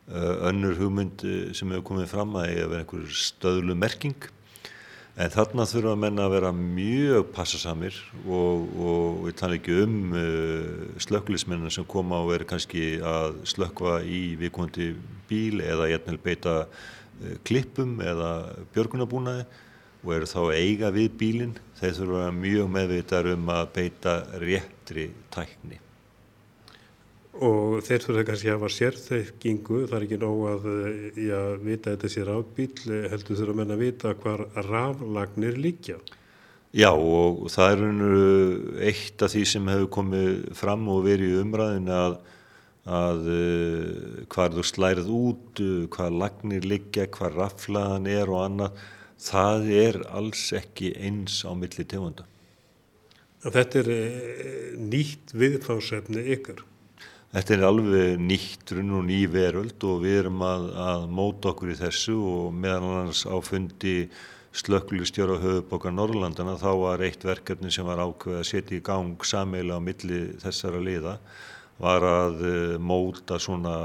Eh, 0.09 0.47
önnur 0.49 0.73
hugmynd 0.73 1.21
eh, 1.21 1.51
sem 1.53 1.69
hefur 1.69 1.83
komið 1.91 2.07
fram 2.09 2.31
að 2.39 2.47
eiga 2.49 2.69
vera 2.71 2.81
einhver 2.81 3.11
stöðlu 3.13 3.75
merking 3.77 4.23
en 5.19 5.31
þarna 5.33 5.65
þurfa 5.67 5.95
menna 5.99 6.27
að 6.27 6.35
vera 6.37 6.51
mjög 6.55 7.31
passasamir 7.35 7.95
og, 8.23 8.69
og 8.79 9.17
við 9.25 9.35
tala 9.41 9.57
ekki 9.59 9.79
um 9.83 9.97
uh, 10.15 10.85
slökkulismennar 11.03 11.73
sem 11.75 11.87
koma 11.89 12.21
og 12.23 12.31
eru 12.37 12.47
kannski 12.47 12.85
að 13.03 13.41
slökkva 13.51 13.99
í 14.07 14.37
vikvöndi 14.39 14.93
bíl 15.29 15.59
eða 15.65 15.89
ég 15.91 15.99
ætla 15.99 16.23
beita 16.23 16.55
uh, 16.63 17.35
klippum 17.47 17.97
eða 17.99 18.31
björgunabúnaði 18.75 19.43
og 19.99 20.15
eru 20.15 20.31
þá 20.31 20.41
eiga 20.55 20.93
við 20.95 21.11
bílinn. 21.19 21.59
Þeir 21.81 21.97
þurfa 21.97 22.23
að 22.29 22.39
mjög 22.39 22.73
meðvitar 22.77 23.31
um 23.33 23.51
að 23.51 23.69
beita 23.75 24.17
réttri 24.39 25.09
tækni 25.35 25.83
og 27.45 27.79
þeir 27.87 28.03
þurfa 28.03 28.23
kannski 28.27 28.49
að 28.49 28.55
hafa 28.57 28.69
sérþekkingu, 28.75 29.81
það 29.87 29.97
er 29.97 30.05
ekki 30.05 30.19
nóg 30.19 30.39
að 30.51 30.69
eh, 30.73 31.19
já, 31.29 31.39
vita 31.63 31.93
þetta 31.93 32.11
sé 32.11 32.25
rafbíl, 32.27 32.71
heldur 33.13 33.39
þurfa 33.39 33.57
menna 33.59 33.77
að 33.77 33.83
vita 33.85 34.13
hvar 34.23 34.45
raflagnir 34.67 35.59
líkja. 35.59 35.99
Já 36.75 36.91
og 36.93 37.47
það 37.49 37.71
er 37.71 38.83
eitt 38.91 39.23
af 39.25 39.31
því 39.33 39.45
sem 39.49 39.71
hefur 39.71 39.89
komið 39.95 40.33
fram 40.57 40.83
og 40.93 41.01
verið 41.07 41.31
í 41.33 41.39
umræðin 41.41 41.89
að, 41.95 42.19
að 42.99 43.29
eh, 43.33 44.23
hvar 44.29 44.53
þú 44.53 44.65
slærið 44.69 45.11
út, 45.17 45.63
hvar 45.95 46.13
lagnir 46.13 46.67
líkja, 46.67 47.07
hvar 47.15 47.33
raflaðan 47.39 48.09
er 48.11 48.29
og 48.29 48.43
annað, 48.45 48.83
það 49.19 49.71
er 49.79 50.01
alls 50.15 50.43
ekki 50.55 50.93
eins 50.99 51.41
á 51.47 51.51
milli 51.57 51.87
tegunda. 51.87 52.27
Þetta 53.39 53.79
er 53.79 53.93
eh, 53.93 54.73
nýtt 54.75 55.31
viðfáðsefni 55.39 56.25
ykkar. 56.35 56.65
Þetta 57.29 57.53
er 57.53 57.63
alveg 57.67 58.21
nýtt 58.25 58.71
runn 58.73 58.95
og 58.97 59.03
ný 59.05 59.19
veröld 59.29 59.83
og 59.85 59.99
við 60.01 60.15
erum 60.23 60.39
að, 60.41 60.63
að 60.81 61.03
móta 61.13 61.51
okkur 61.51 61.75
í 61.75 61.77
þessu 61.77 62.15
og 62.25 62.55
meðan 62.57 62.87
annars 62.89 63.21
áfundi 63.29 64.09
slökkulistjóra 64.57 65.35
höfubokar 65.43 65.93
Norrlandana 65.93 66.55
þá 66.57 66.71
var 66.81 67.03
eitt 67.05 67.27
verkefni 67.29 67.69
sem 67.69 67.85
var 67.85 68.01
ákveð 68.01 68.39
að 68.39 68.49
setja 68.49 68.79
í 68.79 68.81
gang 68.89 69.13
sameila 69.21 69.77
á 69.77 69.81
milli 69.85 70.23
þessara 70.41 70.81
liða 70.81 71.19
var 71.77 72.07
að 72.09 72.41
uh, 72.49 72.73
móta 72.81 73.37
svona 73.37 73.75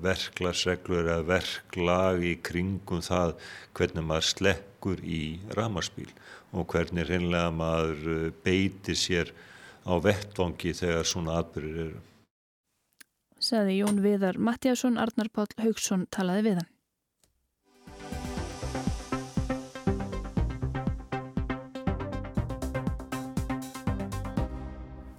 verklagsreglur 0.00 1.04
eða 1.04 1.28
verklag 1.28 2.24
í 2.24 2.34
kringum 2.40 3.04
það 3.04 3.36
hvernig 3.76 4.08
maður 4.08 4.30
slekkur 4.32 5.04
í 5.04 5.22
ramarspíl 5.58 6.08
og 6.56 6.64
hvernig 6.72 7.12
reynlega 7.12 7.52
maður 7.60 8.10
uh, 8.16 8.26
beitir 8.40 8.96
sér 8.96 9.36
á 9.84 10.00
vettvangi 10.00 10.72
þegar 10.80 11.04
svona 11.12 11.42
atbyrjur 11.44 11.82
eru 11.90 12.06
saði 13.46 13.80
Jón 13.80 14.00
Viðar 14.02 14.40
Mattiasson, 14.42 14.98
Arnar 14.98 15.30
Páll 15.30 15.52
Haugsson 15.62 16.08
talaði 16.10 16.48
við 16.48 16.58
hann. 16.60 16.72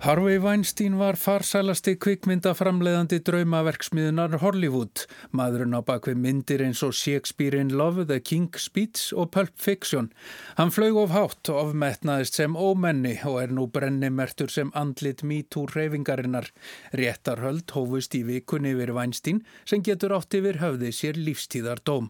Harvey 0.08 0.38
Weinstein 0.40 0.94
var 0.96 1.18
farsælasti 1.20 1.98
kvikmyndaframleðandi 2.00 3.18
draumaverksmiðunar 3.28 4.38
Hollywood. 4.40 5.02
Maðurinn 5.36 5.76
á 5.76 5.84
bakvið 5.84 6.22
myndir 6.24 6.62
eins 6.64 6.80
og 6.88 6.94
Shakespeare 6.96 7.60
in 7.60 7.74
Love, 7.76 8.06
The 8.08 8.22
King's 8.24 8.70
Speech 8.70 9.12
og 9.12 9.34
Pulp 9.36 9.52
Fiction. 9.60 10.08
Hann 10.56 10.72
flög 10.72 10.96
of 11.02 11.12
hátt, 11.12 11.52
ofmetnaðist 11.52 12.40
sem 12.40 12.56
ómenni 12.56 13.18
og 13.28 13.42
er 13.42 13.52
nú 13.52 13.68
brennimertur 13.68 14.48
sem 14.48 14.72
andlit 14.80 15.26
MeToo 15.28 15.68
reyfingarinnar. 15.76 16.54
Réttarhöld 16.96 17.76
hófust 17.76 18.16
í 18.16 18.24
vikunni 18.30 18.78
yfir 18.78 18.96
Weinstein 18.96 19.44
sem 19.68 19.84
getur 19.84 20.16
átt 20.16 20.40
yfir 20.40 20.64
höfði 20.64 20.96
sér 20.96 21.20
lífstíðar 21.20 21.84
dóm. 21.84 22.08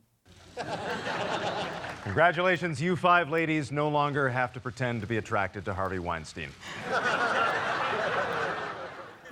Congratulations, 2.06 2.80
you 2.80 2.96
five 2.96 3.32
ladies 3.32 3.72
no 3.72 3.90
longer 3.90 4.30
have 4.30 4.54
to 4.54 4.60
pretend 4.60 5.02
to 5.02 5.08
be 5.08 5.18
attracted 5.18 5.66
to 5.66 5.74
Harvey 5.74 6.00
Weinstein. 6.00 6.54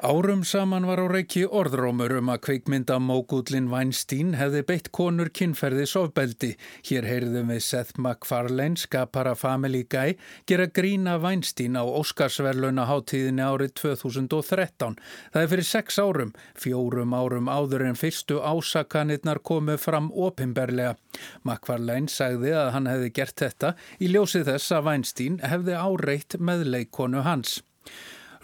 Árum 0.06 0.44
saman 0.46 0.86
var 0.86 1.00
á 1.02 1.10
reiki 1.10 1.48
orðrómur 1.50 2.12
um 2.20 2.28
að 2.30 2.44
kveikmynda 2.46 3.00
mógullin 3.02 3.72
Weinstein 3.72 4.36
hefði 4.38 4.60
beitt 4.68 4.92
konur 4.94 5.32
kynferði 5.34 5.88
sofbeldi. 5.90 6.52
Hér 6.86 7.08
heyrðum 7.10 7.50
við 7.50 7.64
Seth 7.66 7.98
MacFarlane, 7.98 8.78
skapara 8.78 9.34
Family 9.34 9.82
Guy, 9.90 10.14
gera 10.46 10.68
grína 10.70 11.16
Weinstein 11.24 11.74
á 11.74 11.82
Óskarsverluna 11.82 12.86
háttíðinni 12.86 13.42
árið 13.42 13.74
2013. 13.82 14.94
Það 15.34 15.42
er 15.42 15.52
fyrir 15.56 15.70
sex 15.72 15.98
árum, 15.98 16.38
fjórum 16.54 17.18
árum 17.18 17.50
áður 17.50 17.88
en 17.90 17.98
fyrstu 17.98 18.38
ásakanirnar 18.46 19.42
komu 19.42 19.80
fram 19.82 20.12
opimberlega. 20.14 21.00
MacFarlane 21.42 22.14
sagði 22.14 22.54
að 22.54 22.76
hann 22.78 22.92
hefði 22.94 23.16
gert 23.24 23.42
þetta 23.42 23.74
í 23.98 24.14
ljósið 24.14 24.52
þess 24.54 24.78
að 24.78 24.92
Weinstein 24.92 25.42
hefði 25.42 25.80
áreitt 25.82 26.38
meðleikonu 26.38 27.26
hans. 27.26 27.64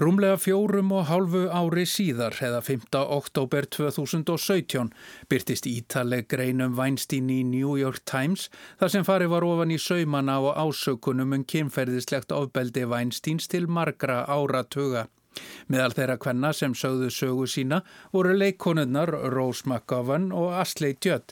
Rúmlega 0.02 0.40
fjórum 0.42 0.90
og 0.98 1.04
hálfu 1.12 1.44
ári 1.54 1.84
síðar, 1.86 2.34
eða 2.42 2.64
5. 2.66 2.88
oktober 3.14 3.68
2017, 3.70 4.88
byrtist 5.30 5.68
ítaleg 5.70 6.26
greinum 6.32 6.74
Weinstein 6.74 7.30
í 7.30 7.44
New 7.46 7.76
York 7.78 8.02
Times 8.10 8.48
þar 8.80 8.94
sem 8.96 9.06
farið 9.06 9.30
var 9.36 9.46
ofan 9.46 9.76
í 9.76 9.78
saumana 9.78 10.40
og 10.42 10.58
ásökunum 10.58 11.38
um 11.38 11.46
kynferðislegt 11.46 12.34
ofbeldi 12.34 12.88
Weinsteins 12.90 13.46
til 13.52 13.70
margra 13.70 14.24
áratuga. 14.26 15.06
Meðal 15.70 15.94
þeirra 15.94 16.18
kvenna 16.26 16.50
sem 16.58 16.74
sögðu 16.74 17.14
sögu 17.14 17.46
sína 17.46 17.84
voru 18.10 18.34
leikonunnar 18.34 19.14
Rose 19.36 19.70
McGovern 19.70 20.32
og 20.34 20.56
Ashley 20.64 20.98
Judd. 20.98 21.30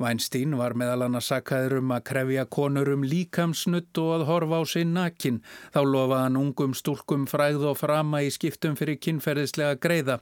Weinstein 0.00 0.54
var 0.56 0.72
meðal 0.78 1.04
annars 1.04 1.26
sakkaður 1.28 1.76
um 1.82 1.90
að 1.92 2.04
krefja 2.08 2.46
konur 2.48 2.88
um 2.94 3.02
líkamsnutt 3.04 3.98
og 4.00 4.14
að 4.14 4.24
horfa 4.30 4.60
á 4.60 4.64
sinn 4.72 4.94
nakin. 4.96 5.40
Þá 5.74 5.80
lofaði 5.84 6.20
hann 6.24 6.38
ungum 6.40 6.72
stúlkum 6.78 7.26
fræð 7.28 7.66
og 7.68 7.76
frama 7.82 8.22
í 8.24 8.30
skiptum 8.32 8.78
fyrir 8.80 8.96
kynferðislega 8.96 9.76
greiða. 9.84 10.16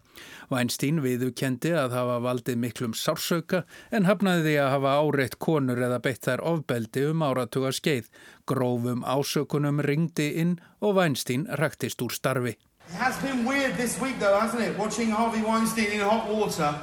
Weinstein 0.51 0.99
viðukendi 1.05 1.77
að 1.79 1.95
hafa 1.95 2.19
valdið 2.27 2.59
miklum 2.65 2.99
sársauka 2.99 3.63
en 3.95 4.11
hafnaði 4.11 4.49
því 4.49 4.57
að 4.65 4.73
hafa 4.75 4.99
áreitt 4.99 5.39
konur 5.39 5.85
eða 5.87 6.03
beitt 6.03 6.27
þær 6.27 6.43
ofbeldi 6.57 7.07
um 7.13 7.23
áratuga 7.23 7.71
skeið. 7.71 8.11
Grófum 8.51 9.07
ásökunum 9.07 9.79
ringdi 9.87 10.33
inn 10.43 10.59
og 10.83 10.99
Weinstein 10.99 11.47
ræktist 11.55 12.03
úr 12.03 12.11
starfi. 12.11 12.59
It 12.89 12.95
has 12.95 13.17
been 13.23 13.45
weird 13.45 13.77
this 13.77 14.01
week 14.01 14.19
though, 14.19 14.41
hasn't 14.41 14.63
it? 14.63 14.77
Watching 14.79 15.11
Harvey 15.11 15.43
Weinstein 15.43 15.93
in 15.93 16.01
hot 16.01 16.27
water. 16.27 16.75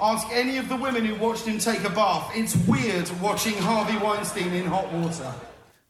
Ask 0.00 0.28
any 0.30 0.58
of 0.58 0.68
the 0.68 0.76
women 0.76 1.06
who 1.06 1.14
watched 1.14 1.46
him 1.46 1.58
take 1.58 1.82
a 1.84 1.90
bath. 1.90 2.30
It's 2.34 2.54
weird 2.68 3.08
watching 3.20 3.54
Harvey 3.54 3.96
Weinstein 3.96 4.52
in 4.52 4.66
hot 4.66 4.92
water. 4.92 5.32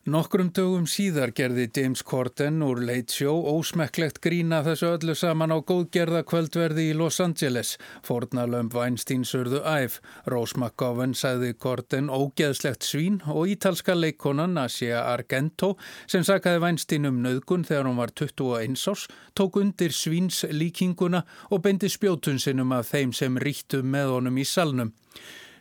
Nokkrum 0.07 0.53
dögum 0.55 0.85
síðar 0.87 1.33
gerði 1.35 1.65
James 1.75 2.05
Corden 2.07 2.61
úr 2.63 2.79
Late 2.79 3.11
Show 3.11 3.41
ósmekklegt 3.51 4.21
grína 4.23 4.61
þessu 4.63 4.93
öllu 4.93 5.17
saman 5.19 5.51
á 5.51 5.59
góðgerða 5.59 6.21
kvöldverði 6.31 6.85
í 6.93 6.95
Los 6.95 7.17
Angeles. 7.25 7.73
Fornalömb 8.07 8.71
Weinstein 8.79 9.25
surðu 9.27 9.65
æf. 9.67 9.97
Rose 10.31 10.55
McGowan 10.61 11.17
sagði 11.19 11.57
Corden 11.59 12.07
ógeðslegt 12.07 12.87
svín 12.87 13.17
og 13.27 13.51
ítalska 13.51 13.97
leikonan 13.99 14.55
Asia 14.63 15.01
Argento 15.11 15.73
sem 16.07 16.23
sakaði 16.23 16.63
Weinstein 16.63 17.11
um 17.11 17.19
nöðgun 17.25 17.67
þegar 17.67 17.91
hún 17.91 17.99
var 17.99 18.15
21 18.15 18.79
árs 18.93 19.09
tók 19.35 19.59
undir 19.59 19.91
svíns 19.91 20.45
líkinguna 20.47 21.25
og 21.51 21.67
beindi 21.67 21.91
spjótun 21.91 22.39
sinum 22.39 22.79
af 22.79 22.95
þeim 22.95 23.11
sem 23.11 23.43
ríktu 23.43 23.83
með 23.83 24.15
honum 24.15 24.39
í 24.39 24.47
salnum. 24.47 24.95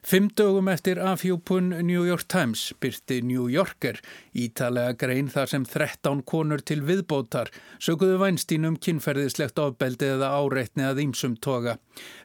Fimm 0.05 0.27
dögum 0.37 0.67
eftir 0.69 0.99
afhjúpun 1.01 1.71
New 1.81 2.03
York 2.05 2.27
Times 2.29 2.73
byrti 2.79 3.23
New 3.25 3.47
Yorker 3.49 3.97
ítalega 4.37 4.93
grein 5.01 5.31
þar 5.33 5.49
sem 5.49 5.63
13 5.65 6.21
konur 6.29 6.61
til 6.61 6.83
viðbótar 6.85 7.49
sökuðu 7.81 8.19
Weinstein 8.21 8.69
um 8.69 8.75
kynferðislegt 8.77 9.57
ofbeldi 9.63 10.11
eða 10.13 10.29
áreitni 10.37 10.85
að 10.85 11.01
ímsum 11.07 11.33
toga. 11.41 11.79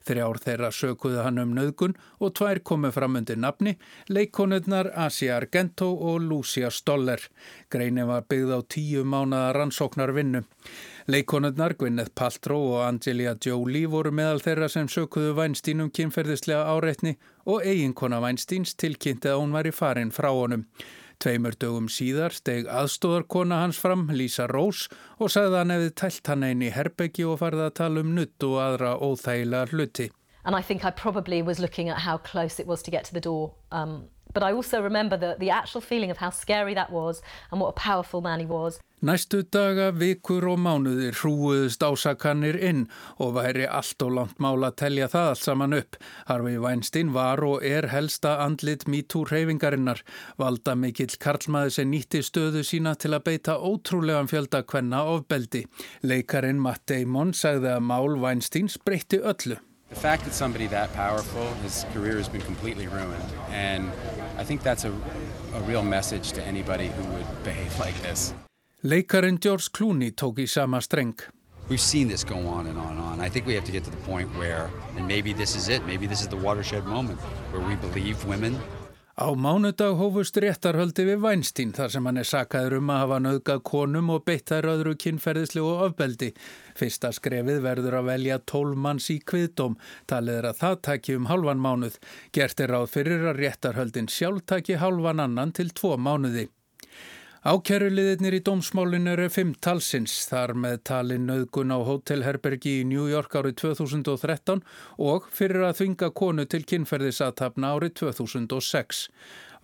Þrjár 0.04 0.42
þeirra 0.44 0.70
sökuðu 0.76 1.24
hann 1.24 1.40
um 1.40 1.56
nöðgun 1.56 1.96
og 2.20 2.36
tvær 2.36 2.60
komu 2.60 2.92
fram 2.92 3.16
undir 3.16 3.40
nafni, 3.40 3.78
leikonurnar 4.12 4.92
Asia 4.92 5.40
Argento 5.40 5.88
og 5.88 6.20
Lucia 6.20 6.68
Stoller. 6.68 7.24
Greinin 7.72 8.12
var 8.12 8.28
byggð 8.28 8.56
á 8.56 8.60
tíu 8.76 9.08
mánada 9.08 9.54
rannsóknar 9.56 10.12
vinnu. 11.06 11.12
Leikonurnar 11.12 11.74
Gwyneth 11.78 12.14
Paltrow 12.14 12.76
og 12.76 12.86
Angelia 12.86 13.34
Jolie 13.44 13.86
voru 13.86 14.10
meðal 14.10 14.40
þeirra 14.40 14.68
sem 14.68 14.88
sökuðu 14.88 15.34
Weinstein 15.36 15.80
um 15.80 15.90
kynferðislega 15.90 16.64
áreitni 16.64 17.16
og 17.46 17.62
eiginkona 17.64 18.20
Weinsteins 18.20 18.74
tilkynnti 18.74 19.28
að 19.28 19.40
hún 19.40 19.52
var 19.52 19.66
í 19.66 19.72
farin 19.72 20.10
frá 20.10 20.30
honum. 20.30 20.66
Tveimur 21.20 21.52
dögum 21.60 21.88
síðar 21.92 22.32
steg 22.32 22.66
aðstóðarkona 22.66 23.58
hans 23.60 23.76
fram, 23.76 24.08
Lisa 24.08 24.46
Rose, 24.48 24.88
og 25.18 25.28
sagði 25.28 25.52
að 25.52 25.58
hann 25.58 25.70
hefði 25.74 25.90
tælt 26.00 26.30
hann 26.32 26.46
einn 26.46 26.62
í 26.62 26.70
herbeggi 26.72 27.26
og 27.28 27.42
farið 27.42 27.66
að 27.66 27.74
tala 27.76 28.00
um 28.00 28.14
nutt 28.16 28.46
og 28.46 28.56
aðra 28.56 28.94
óþægilega 28.96 29.68
hluti. 29.74 30.10
And 30.44 30.56
I 30.56 30.62
think 30.62 30.82
I 30.84 30.90
probably 30.90 31.42
was 31.42 31.58
looking 31.58 31.90
at 31.90 31.98
how 31.98 32.16
close 32.16 32.58
it 32.58 32.66
was 32.66 32.82
to 32.84 32.90
get 32.90 33.04
to 33.04 33.12
the 33.12 33.20
door. 33.20 33.52
Um, 33.70 34.08
but 34.32 34.42
I 34.42 34.52
also 34.52 34.80
remember 34.82 35.16
the, 35.16 35.36
the 35.38 35.50
actual 35.50 35.80
feeling 35.80 36.10
of 36.10 36.18
how 36.18 36.30
scary 36.30 36.74
that 36.74 36.90
was 36.90 37.22
and 37.50 37.60
what 37.60 37.68
a 37.68 37.72
powerful 37.72 38.20
man 38.20 38.40
he 38.40 38.46
was. 38.46 38.80
Næstu 39.00 39.46
daga, 39.48 39.86
vikur 39.96 40.44
og 40.52 40.58
mánuðir 40.60 41.14
hrúuðust 41.16 41.80
ásakanir 41.80 42.58
inn 42.60 42.82
og 43.16 43.32
væri 43.38 43.64
allt 43.64 44.04
og 44.04 44.12
langt 44.12 44.42
mála 44.44 44.68
að 44.68 44.76
telja 44.82 45.08
það 45.08 45.28
allt 45.30 45.44
saman 45.46 45.76
upp. 45.78 45.96
Harvey 46.28 46.58
Weinstein 46.60 47.14
var 47.14 47.40
og 47.40 47.64
er 47.64 47.88
helsta 47.94 48.34
andlit 48.44 48.84
MeToo 48.84 49.24
reyfingarinnar. 49.30 50.04
Valda 50.36 50.76
mikill 50.76 51.16
Karlmaður 51.16 51.78
sem 51.78 51.88
nýtti 51.88 52.20
stöðu 52.26 52.60
sína 52.60 52.92
til 52.92 53.14
að 53.16 53.24
beita 53.30 53.56
ótrúlegan 53.56 54.28
fjölda 54.28 54.60
kvenna 54.68 55.06
ofbeldi. 55.14 55.64
Leikarin 56.04 56.60
Matt 56.60 56.84
Damon 56.92 57.32
sagði 57.32 57.72
að 57.78 57.88
mál 57.88 58.20
Weinstein 58.20 58.68
breytti 58.84 59.24
öllu. 59.24 59.56
The 59.90 59.96
fact 59.96 60.24
that 60.24 60.32
somebody 60.32 60.68
that 60.68 60.92
powerful, 60.94 61.46
his 61.62 61.84
career 61.92 62.16
has 62.16 62.28
been 62.28 62.40
completely 62.42 62.86
ruined 62.86 63.30
and 63.50 63.90
I 64.38 64.44
think 64.44 64.62
that's 64.62 64.84
a, 64.84 64.92
a 65.54 65.60
real 65.66 65.82
message 65.82 66.32
to 66.32 66.42
anybody 66.42 66.88
who 66.88 67.04
would 67.12 67.44
behave 67.44 67.78
like 67.78 68.00
this. 68.00 68.32
Leikarin 68.84 69.38
George 69.38 69.68
Clooney 69.72 70.10
tók 70.14 70.38
í 70.38 70.46
sama 70.48 70.80
streng. 70.80 71.18
We've 71.68 71.80
seen 71.80 72.08
this 72.08 72.24
go 72.24 72.38
on 72.48 72.66
and 72.66 72.78
on 72.78 72.92
and 72.96 73.00
on. 73.00 73.20
I 73.20 73.28
think 73.28 73.46
we 73.46 73.54
have 73.54 73.64
to 73.66 73.72
get 73.72 73.84
to 73.84 73.90
the 73.90 74.02
point 74.08 74.34
where, 74.38 74.70
and 74.96 75.06
maybe 75.06 75.32
this 75.32 75.54
is 75.54 75.68
it, 75.68 75.84
maybe 75.86 76.06
this 76.06 76.20
is 76.20 76.28
the 76.28 76.36
watershed 76.36 76.84
moment, 76.86 77.20
where 77.52 77.62
we 77.62 77.76
believe 77.76 78.24
women. 78.24 78.58
Á 79.20 79.36
mánudag 79.36 79.98
hófust 80.00 80.38
réttarhöldi 80.40 81.04
við 81.04 81.18
Weinstein 81.20 81.74
þar 81.76 81.90
sem 81.92 82.06
hann 82.08 82.20
er 82.22 82.28
sakaður 82.28 82.78
um 82.78 82.92
að 82.92 83.00
hafa 83.02 83.16
nöðgað 83.20 83.58
konum 83.68 84.12
og 84.14 84.22
beitt 84.24 84.48
þær 84.48 84.68
öðru 84.70 84.94
kynferðislegu 85.02 85.74
ofbeldi. 85.86 86.30
Fyrsta 86.78 87.10
skrefið 87.12 87.60
verður 87.66 87.98
að 87.98 88.08
velja 88.08 88.38
tólmanns 88.48 89.10
í 89.12 89.18
kviðdóm. 89.20 89.74
Talið 90.08 90.38
er 90.38 90.48
að 90.48 90.62
það 90.62 90.78
taki 90.88 91.18
um 91.18 91.28
halvan 91.28 91.60
mánuð. 91.60 91.98
Gert 92.32 92.64
er 92.64 92.72
ráð 92.72 92.88
fyrir 92.94 93.26
að 93.28 93.42
réttarhöldin 93.44 94.08
sjálf 94.08 94.48
taki 94.54 94.80
halvan 94.80 95.20
annan 95.20 95.52
til 95.52 95.68
tvo 95.68 95.98
mánuði. 96.00 96.46
Ákæruliðirnir 97.40 98.34
í 98.36 98.38
dómsmálinu 98.44 99.14
eru 99.14 99.30
fimm 99.32 99.54
talsins, 99.64 100.12
þar 100.28 100.50
með 100.60 100.74
talin 100.84 101.22
nöðgun 101.24 101.72
á 101.72 101.80
hótelherbergi 101.88 102.74
í 102.82 102.84
New 102.84 103.06
York 103.08 103.32
árið 103.32 103.54
2013 103.62 104.60
og 105.00 105.30
fyrir 105.32 105.64
að 105.64 105.78
þvinga 105.78 106.10
konu 106.20 106.44
til 106.44 106.60
kynferðisatapna 106.68 107.70
árið 107.78 107.94
2006. 108.02 109.00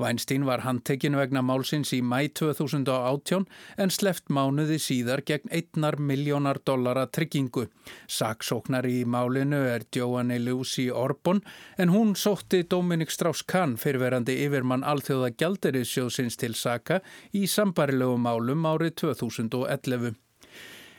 Weinstein 0.01 0.45
var 0.47 0.65
handtekinn 0.67 1.17
vegna 1.17 1.43
málsins 1.43 1.93
í 1.97 2.03
mæ 2.05 2.29
2018 2.41 3.47
en 3.83 3.95
sleft 3.95 4.29
mánuði 4.29 4.79
síðar 4.83 5.23
gegn 5.29 5.53
einnar 5.55 5.97
miljónar 5.97 6.61
dollara 6.67 7.07
tryggingu. 7.07 7.67
Saksóknar 8.09 8.89
í 8.91 9.05
málinu 9.05 9.63
er 9.71 9.87
Joanne 9.95 10.39
Lucy 10.43 10.91
Orbon 10.91 11.41
en 11.79 11.95
hún 11.95 12.15
sótti 12.17 12.65
Dominic 12.69 13.15
Strauss-Kahn 13.15 13.79
fyrirverandi 13.81 14.37
yfirmann 14.45 14.85
alþjóða 14.85 15.33
gjalderisjóðsins 15.41 16.37
til 16.41 16.55
Saka 16.55 17.01
í 17.33 17.47
sambarilegu 17.49 18.21
málum 18.21 18.69
árið 18.69 18.97
2011. 19.07 20.26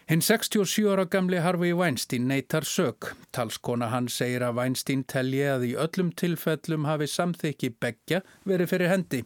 Hinn 0.07 0.21
67 0.21 0.87
ára 0.87 1.03
gamli 1.05 1.37
Harvey 1.43 1.73
Weinstein 1.75 2.27
neytar 2.27 2.63
sög. 2.63 3.09
Talskona 3.35 3.89
hann 3.91 4.05
segir 4.07 4.45
að 4.47 4.53
Weinstein 4.55 5.01
telji 5.03 5.41
að 5.43 5.65
í 5.67 5.71
öllum 5.75 6.13
tilfellum 6.15 6.85
hafi 6.87 7.09
samþykki 7.11 7.73
begja 7.75 8.21
verið 8.47 8.69
fyrir 8.71 8.87
hendi. 8.93 9.19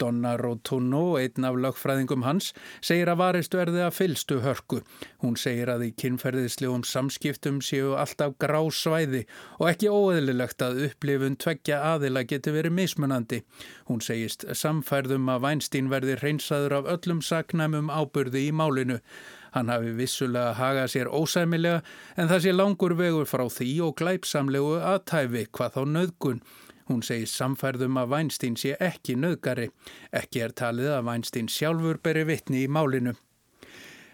Donna 0.00 0.32
Rotuno, 0.40 1.18
einn 1.20 1.44
af 1.44 1.58
lögfræðingum 1.60 2.24
hans, 2.24 2.54
segir 2.80 3.10
að 3.12 3.20
varist 3.20 3.56
verði 3.58 3.82
að 3.84 3.98
fylstu 3.98 4.38
hörku. 4.40 4.80
Hún 5.20 5.36
segir 5.36 5.68
að 5.68 5.84
í 5.90 5.90
kynferðislegum 6.00 6.86
samskiptum 6.88 7.60
séu 7.60 7.92
alltaf 8.00 8.32
grá 8.40 8.62
svæði 8.72 9.26
og 9.58 9.68
ekki 9.68 9.92
óeðlilegt 9.92 10.64
að 10.64 10.80
upplifun 10.88 11.36
tveggja 11.36 11.82
aðila 11.90 12.24
geti 12.24 12.56
verið 12.56 12.78
mismunandi. 12.80 13.42
Hún 13.92 14.00
segist 14.00 14.48
samfærðum 14.48 15.28
að 15.28 15.44
Weinstein 15.44 15.92
verði 15.92 16.16
hreinsaður 16.24 16.78
af 16.80 16.90
öllum 16.96 17.20
saknæmum 17.20 17.92
ábyrði 17.92 18.46
í 18.48 18.56
málinu. 18.56 19.00
Hann 19.52 19.68
hafi 19.72 19.92
vissulega 19.96 20.54
hagað 20.56 20.90
sér 20.94 21.10
ósæmilega 21.12 21.82
en 22.16 22.30
það 22.30 22.44
sé 22.44 22.52
langur 22.56 22.94
vegur 22.96 23.28
frá 23.28 23.44
því 23.52 23.72
og 23.86 23.96
glæpsamlegu 24.00 24.76
aðtæfi 24.80 25.46
hvað 25.52 25.74
þá 25.76 25.82
nöðgun. 25.96 26.40
Hún 26.88 27.04
segir 27.06 27.28
samfærðum 27.30 28.00
að 28.00 28.14
Weinstein 28.14 28.56
sé 28.60 28.76
ekki 28.80 29.14
nöðgari. 29.20 29.68
Ekki 30.12 30.42
er 30.44 30.56
talið 30.56 30.96
að 30.96 31.06
Weinstein 31.10 31.52
sjálfur 31.52 32.00
beri 32.02 32.24
vittni 32.28 32.64
í 32.64 32.72
málinu. 32.72 33.14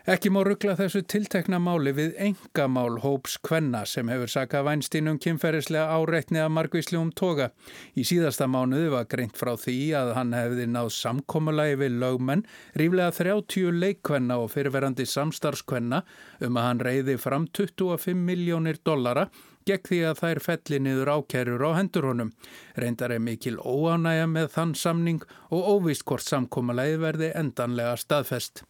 Ekki 0.08 0.30
má 0.32 0.38
ruggla 0.40 0.72
þessu 0.72 1.02
tiltekna 1.04 1.58
máli 1.60 1.90
við 1.92 2.14
engamál 2.24 2.94
hóps 3.02 3.34
kvenna 3.44 3.82
sem 3.84 4.08
hefur 4.08 4.30
sakað 4.32 4.64
vænstínum 4.64 5.18
kynferðislega 5.20 5.98
áreitni 5.98 6.40
að 6.40 6.54
margvísljum 6.56 7.10
toga. 7.12 7.50
Í 7.92 8.06
síðasta 8.08 8.46
mánuðu 8.48 8.94
var 8.94 9.04
greint 9.12 9.36
frá 9.36 9.50
því 9.60 9.74
að 9.98 10.14
hann 10.16 10.32
hefði 10.32 10.64
náð 10.72 10.88
samkómulagi 10.96 11.76
við 11.82 11.98
lögmenn, 12.00 12.44
ríflega 12.80 13.10
30 13.18 13.76
leikkvenna 13.82 14.38
og 14.40 14.48
fyrirverandi 14.54 15.04
samstarfskvenna 15.12 16.00
um 16.48 16.56
að 16.56 16.66
hann 16.70 16.82
reyði 16.88 17.18
fram 17.20 17.44
25 17.60 18.24
miljónir 18.30 18.80
dollara 18.80 19.26
gegn 19.68 19.86
því 19.90 20.00
að 20.08 20.24
þær 20.24 20.42
felli 20.46 20.80
niður 20.86 21.12
ákærur 21.18 21.66
á 21.68 21.70
hendur 21.82 22.08
honum. 22.14 22.32
Reyndar 22.80 23.12
er 23.12 23.20
mikil 23.20 23.60
óánægja 23.60 24.24
með 24.32 24.50
þann 24.56 24.74
samning 24.86 25.20
og 25.52 25.70
óvist 25.76 26.08
hvort 26.08 26.24
samkómulagi 26.24 26.96
verði 27.04 27.34
endanlega 27.36 28.00
staðfest. 28.00 28.64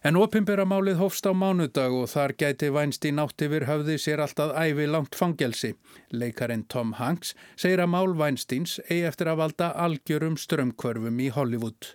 En 0.00 0.16
opimbera 0.16 0.64
málið 0.64 0.96
hófst 0.96 1.26
á 1.28 1.32
mánudag 1.36 1.92
og 1.92 2.06
þar 2.08 2.32
gæti 2.40 2.70
Weinstein 2.72 3.20
átt 3.20 3.42
yfir 3.44 3.66
höfði 3.68 3.98
sér 4.00 4.22
alltaf 4.24 4.54
ævi 4.56 4.86
langt 4.88 5.16
fangelsi. 5.18 5.74
Leikarinn 6.08 6.64
Tom 6.72 6.94
Hanks 6.96 7.34
segir 7.52 7.82
að 7.84 7.92
mál 7.92 8.14
Weinsteins 8.16 8.78
eigi 8.86 9.04
eftir 9.10 9.28
að 9.28 9.42
valda 9.42 9.68
algjörum 9.76 10.38
strömmkvörfum 10.40 11.20
í 11.20 11.28
Hollywood. 11.36 11.92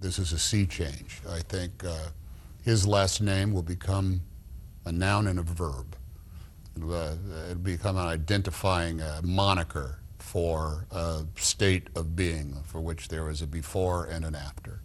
This 0.00 0.18
is 0.18 0.32
a 0.32 0.38
sea 0.38 0.66
change. 0.66 1.22
I 1.30 1.46
think 1.46 1.84
uh, 1.84 2.10
his 2.64 2.88
last 2.88 3.20
name 3.20 3.52
will 3.52 3.62
become 3.62 4.22
a 4.84 4.90
noun 4.90 5.28
and 5.28 5.38
a 5.38 5.42
verb. 5.46 5.94
It'll, 6.76 6.92
uh, 6.92 7.14
it'll 7.50 7.62
become 7.62 7.96
an 7.96 8.08
identifying 8.08 9.00
uh, 9.00 9.20
moniker 9.22 10.00
for 10.18 10.88
a 10.90 11.22
state 11.36 11.86
of 11.94 12.16
being 12.16 12.56
for 12.64 12.80
which 12.80 13.06
there 13.06 13.30
is 13.30 13.42
a 13.42 13.46
before 13.46 14.06
and 14.06 14.24
an 14.24 14.34
after. 14.34 14.80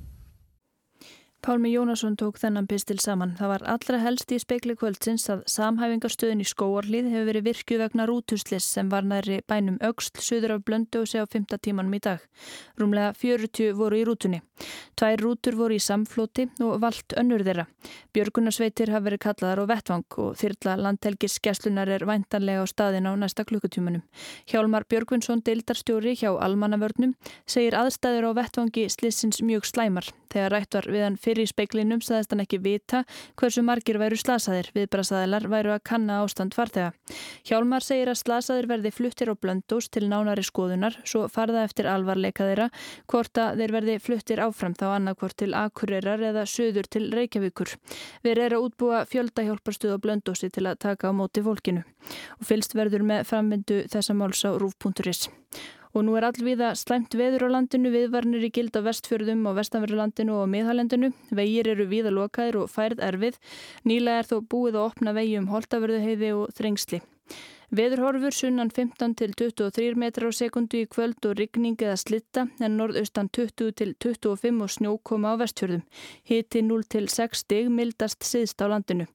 Pálmi 1.42 1.70
Jónasson 1.72 2.18
tók 2.20 2.36
þennan 2.36 2.66
pistil 2.68 2.98
saman. 3.00 3.32
Það 3.40 3.48
var 3.48 3.64
allra 3.72 3.98
helst 4.04 4.32
í 4.36 4.40
spekli 4.44 4.74
kvöldsins 4.76 5.24
að 5.32 5.46
samhæfingarstöðin 5.48 6.44
í 6.44 6.48
skóarlið 6.48 7.08
hefur 7.14 7.30
verið 7.30 7.46
virkju 7.46 7.78
vegna 7.80 8.08
rútuslis 8.10 8.68
sem 8.68 8.90
var 8.92 9.08
næri 9.08 9.40
bænum 9.48 9.78
auksl 9.80 10.20
söður 10.20 10.58
af 10.58 10.68
sé 11.08 11.24
á 11.24 11.26
5 11.26 11.56
tímanum 11.64 11.96
í 11.96 12.00
dag. 12.04 12.20
Rúmlega 12.76 13.14
40 13.16 13.72
voru 13.72 13.96
í 13.96 14.04
rútunni. 14.04 14.42
Tvær 15.00 15.24
rútur 15.24 15.56
voru 15.56 15.76
í 15.76 15.80
samflóti 15.80 16.50
og 16.60 16.82
vald 16.84 17.16
önnur 17.16 17.44
þeirra. 17.48 17.68
Björgunarsveitir 18.12 18.92
hafa 18.92 19.06
verið 19.08 19.24
kallaðar 19.24 19.64
á 19.64 19.66
vettvang 19.72 20.20
og 20.20 20.36
þyrla 20.36 20.76
landhelgis 20.76 21.40
skeslunar 21.40 21.88
er 21.88 22.04
væntanlega 22.04 22.60
á 22.60 22.68
staðin 22.68 23.08
á 23.08 23.16
næsta 23.16 23.48
klukkutímanum. 23.48 24.04
Hjálmar 24.44 24.84
Björgvinsson, 24.92 25.40
deildarstjóri 25.40 26.20
hjá 26.20 26.36
Almannavörnum, 26.36 27.16
segir 27.48 27.80
aðstæður 27.80 28.36
á 28.36 28.44
vettvangi 28.44 28.90
fyrir 31.30 31.46
í 31.46 31.50
speiklinum 31.50 32.02
saðist 32.04 32.34
hann 32.34 32.44
ekki 32.44 32.60
vita 32.64 33.04
hversu 33.40 33.62
margir 33.66 34.00
væru 34.02 34.18
slasaðir. 34.20 34.72
Viðbrasaðilar 34.76 35.46
væru 35.52 35.74
að 35.76 35.84
kanna 35.90 36.20
ástand 36.24 36.56
farþega. 36.58 36.94
Hjálmar 37.48 37.86
segir 37.86 38.10
að 38.12 38.22
slasaðir 38.24 38.70
verði 38.70 38.92
fluttir 38.96 39.32
á 39.32 39.36
blöndós 39.38 39.90
til 39.94 40.08
nánari 40.10 40.46
skoðunar 40.46 40.98
svo 41.06 41.28
farða 41.32 41.66
eftir 41.68 41.90
alvarleika 41.90 42.48
þeirra 42.50 42.70
hvort 43.10 43.42
að 43.42 43.62
þeir 43.62 43.76
verði 43.78 43.98
fluttir 44.04 44.44
áfram 44.44 44.78
þá 44.80 44.88
annarkvort 44.96 45.38
til 45.40 45.52
Akureyrar 45.58 46.24
eða 46.32 46.46
söður 46.50 46.90
til 46.90 47.06
Reykjavíkur. 47.14 47.76
Við 48.26 48.44
erum 48.46 48.64
að 48.64 48.70
útbúa 48.70 49.04
fjöldahjálparstuð 49.10 49.96
á 49.96 50.04
blöndósi 50.04 50.50
til 50.54 50.66
að 50.66 50.80
taka 50.86 51.12
á 51.12 51.14
móti 51.14 51.44
fólkinu 51.46 51.86
og 52.40 52.48
fylst 52.48 52.74
verður 52.78 53.06
með 53.06 53.28
framvindu 53.30 53.84
þessa 53.92 54.16
máls 54.18 54.42
á 54.48 54.56
rúf.is. 54.56 55.28
Og 55.98 56.04
nú 56.06 56.16
er 56.20 56.28
allviða 56.28 56.74
slæmt 56.78 57.16
veður 57.18 57.48
á 57.50 57.54
landinu, 57.56 57.90
viðvarnir 57.90 58.44
í 58.46 58.52
gild 58.54 58.76
á 58.78 58.86
vestfjörðum 58.86 59.48
og 59.50 59.58
vestanverðurlandinu 59.58 60.36
og 60.38 60.50
miðhálendinu. 60.54 61.10
Vegir 61.34 61.72
eru 61.74 61.88
viða 61.90 62.14
lokaðir 62.14 62.60
og 62.62 62.70
færð 62.70 63.02
erfið. 63.08 63.40
Nýla 63.90 64.20
er 64.20 64.30
þó 64.30 64.38
búið 64.46 64.78
að 64.78 64.86
opna 64.86 65.16
vegi 65.18 65.40
um 65.42 65.50
holtavörðuheiði 65.50 66.36
og 66.38 66.54
þrengsli. 66.60 67.02
Veðurhorfur 67.70 68.34
sunnan 68.34 68.72
15 68.74 69.12
til 69.20 69.36
23 69.38 69.94
metrar 70.02 70.32
á 70.32 70.34
sekundu 70.34 70.80
í 70.82 70.88
kvöld 70.90 71.22
og 71.30 71.36
rigning 71.38 71.76
eða 71.78 72.00
slitta 72.02 72.48
en 72.66 72.80
norðaustan 72.80 73.30
20 73.30 73.76
til 73.78 73.94
25 74.02 74.64
og 74.66 74.72
snjókoma 74.74 75.36
á 75.38 75.42
vestfjörðum. 75.44 75.84
Hiti 76.26 76.64
0 76.66 76.88
til 76.90 77.06
6 77.14 77.44
stig 77.46 77.70
mildast 77.70 78.26
siðst 78.26 78.66
á 78.66 78.74
landinu. 78.74 79.06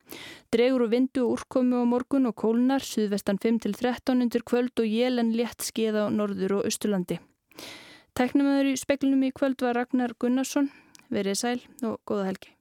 Dregur 0.54 0.86
og 0.86 0.94
vindu 0.94 1.26
úrkomi 1.34 1.82
á 1.82 1.82
morgun 1.82 2.30
og 2.30 2.38
kólnar, 2.38 2.86
suðvestan 2.86 3.42
5 3.42 3.64
til 3.66 3.74
13 3.74 4.22
undir 4.22 4.46
kvöld 4.46 4.78
og 4.78 4.86
jélen 4.86 5.34
létt 5.34 5.66
skeið 5.66 5.98
á 5.98 6.04
norður 6.14 6.60
og 6.60 6.70
austurlandi. 6.70 7.18
Teknumöður 8.14 8.70
í 8.70 8.78
speklinum 8.78 9.26
í 9.26 9.34
kvöld 9.34 9.66
var 9.66 9.74
Ragnar 9.74 10.14
Gunnarsson. 10.14 10.70
Verið 11.10 11.40
sæl 11.42 11.60
og 11.82 11.98
góða 12.06 12.30
helgi. 12.30 12.53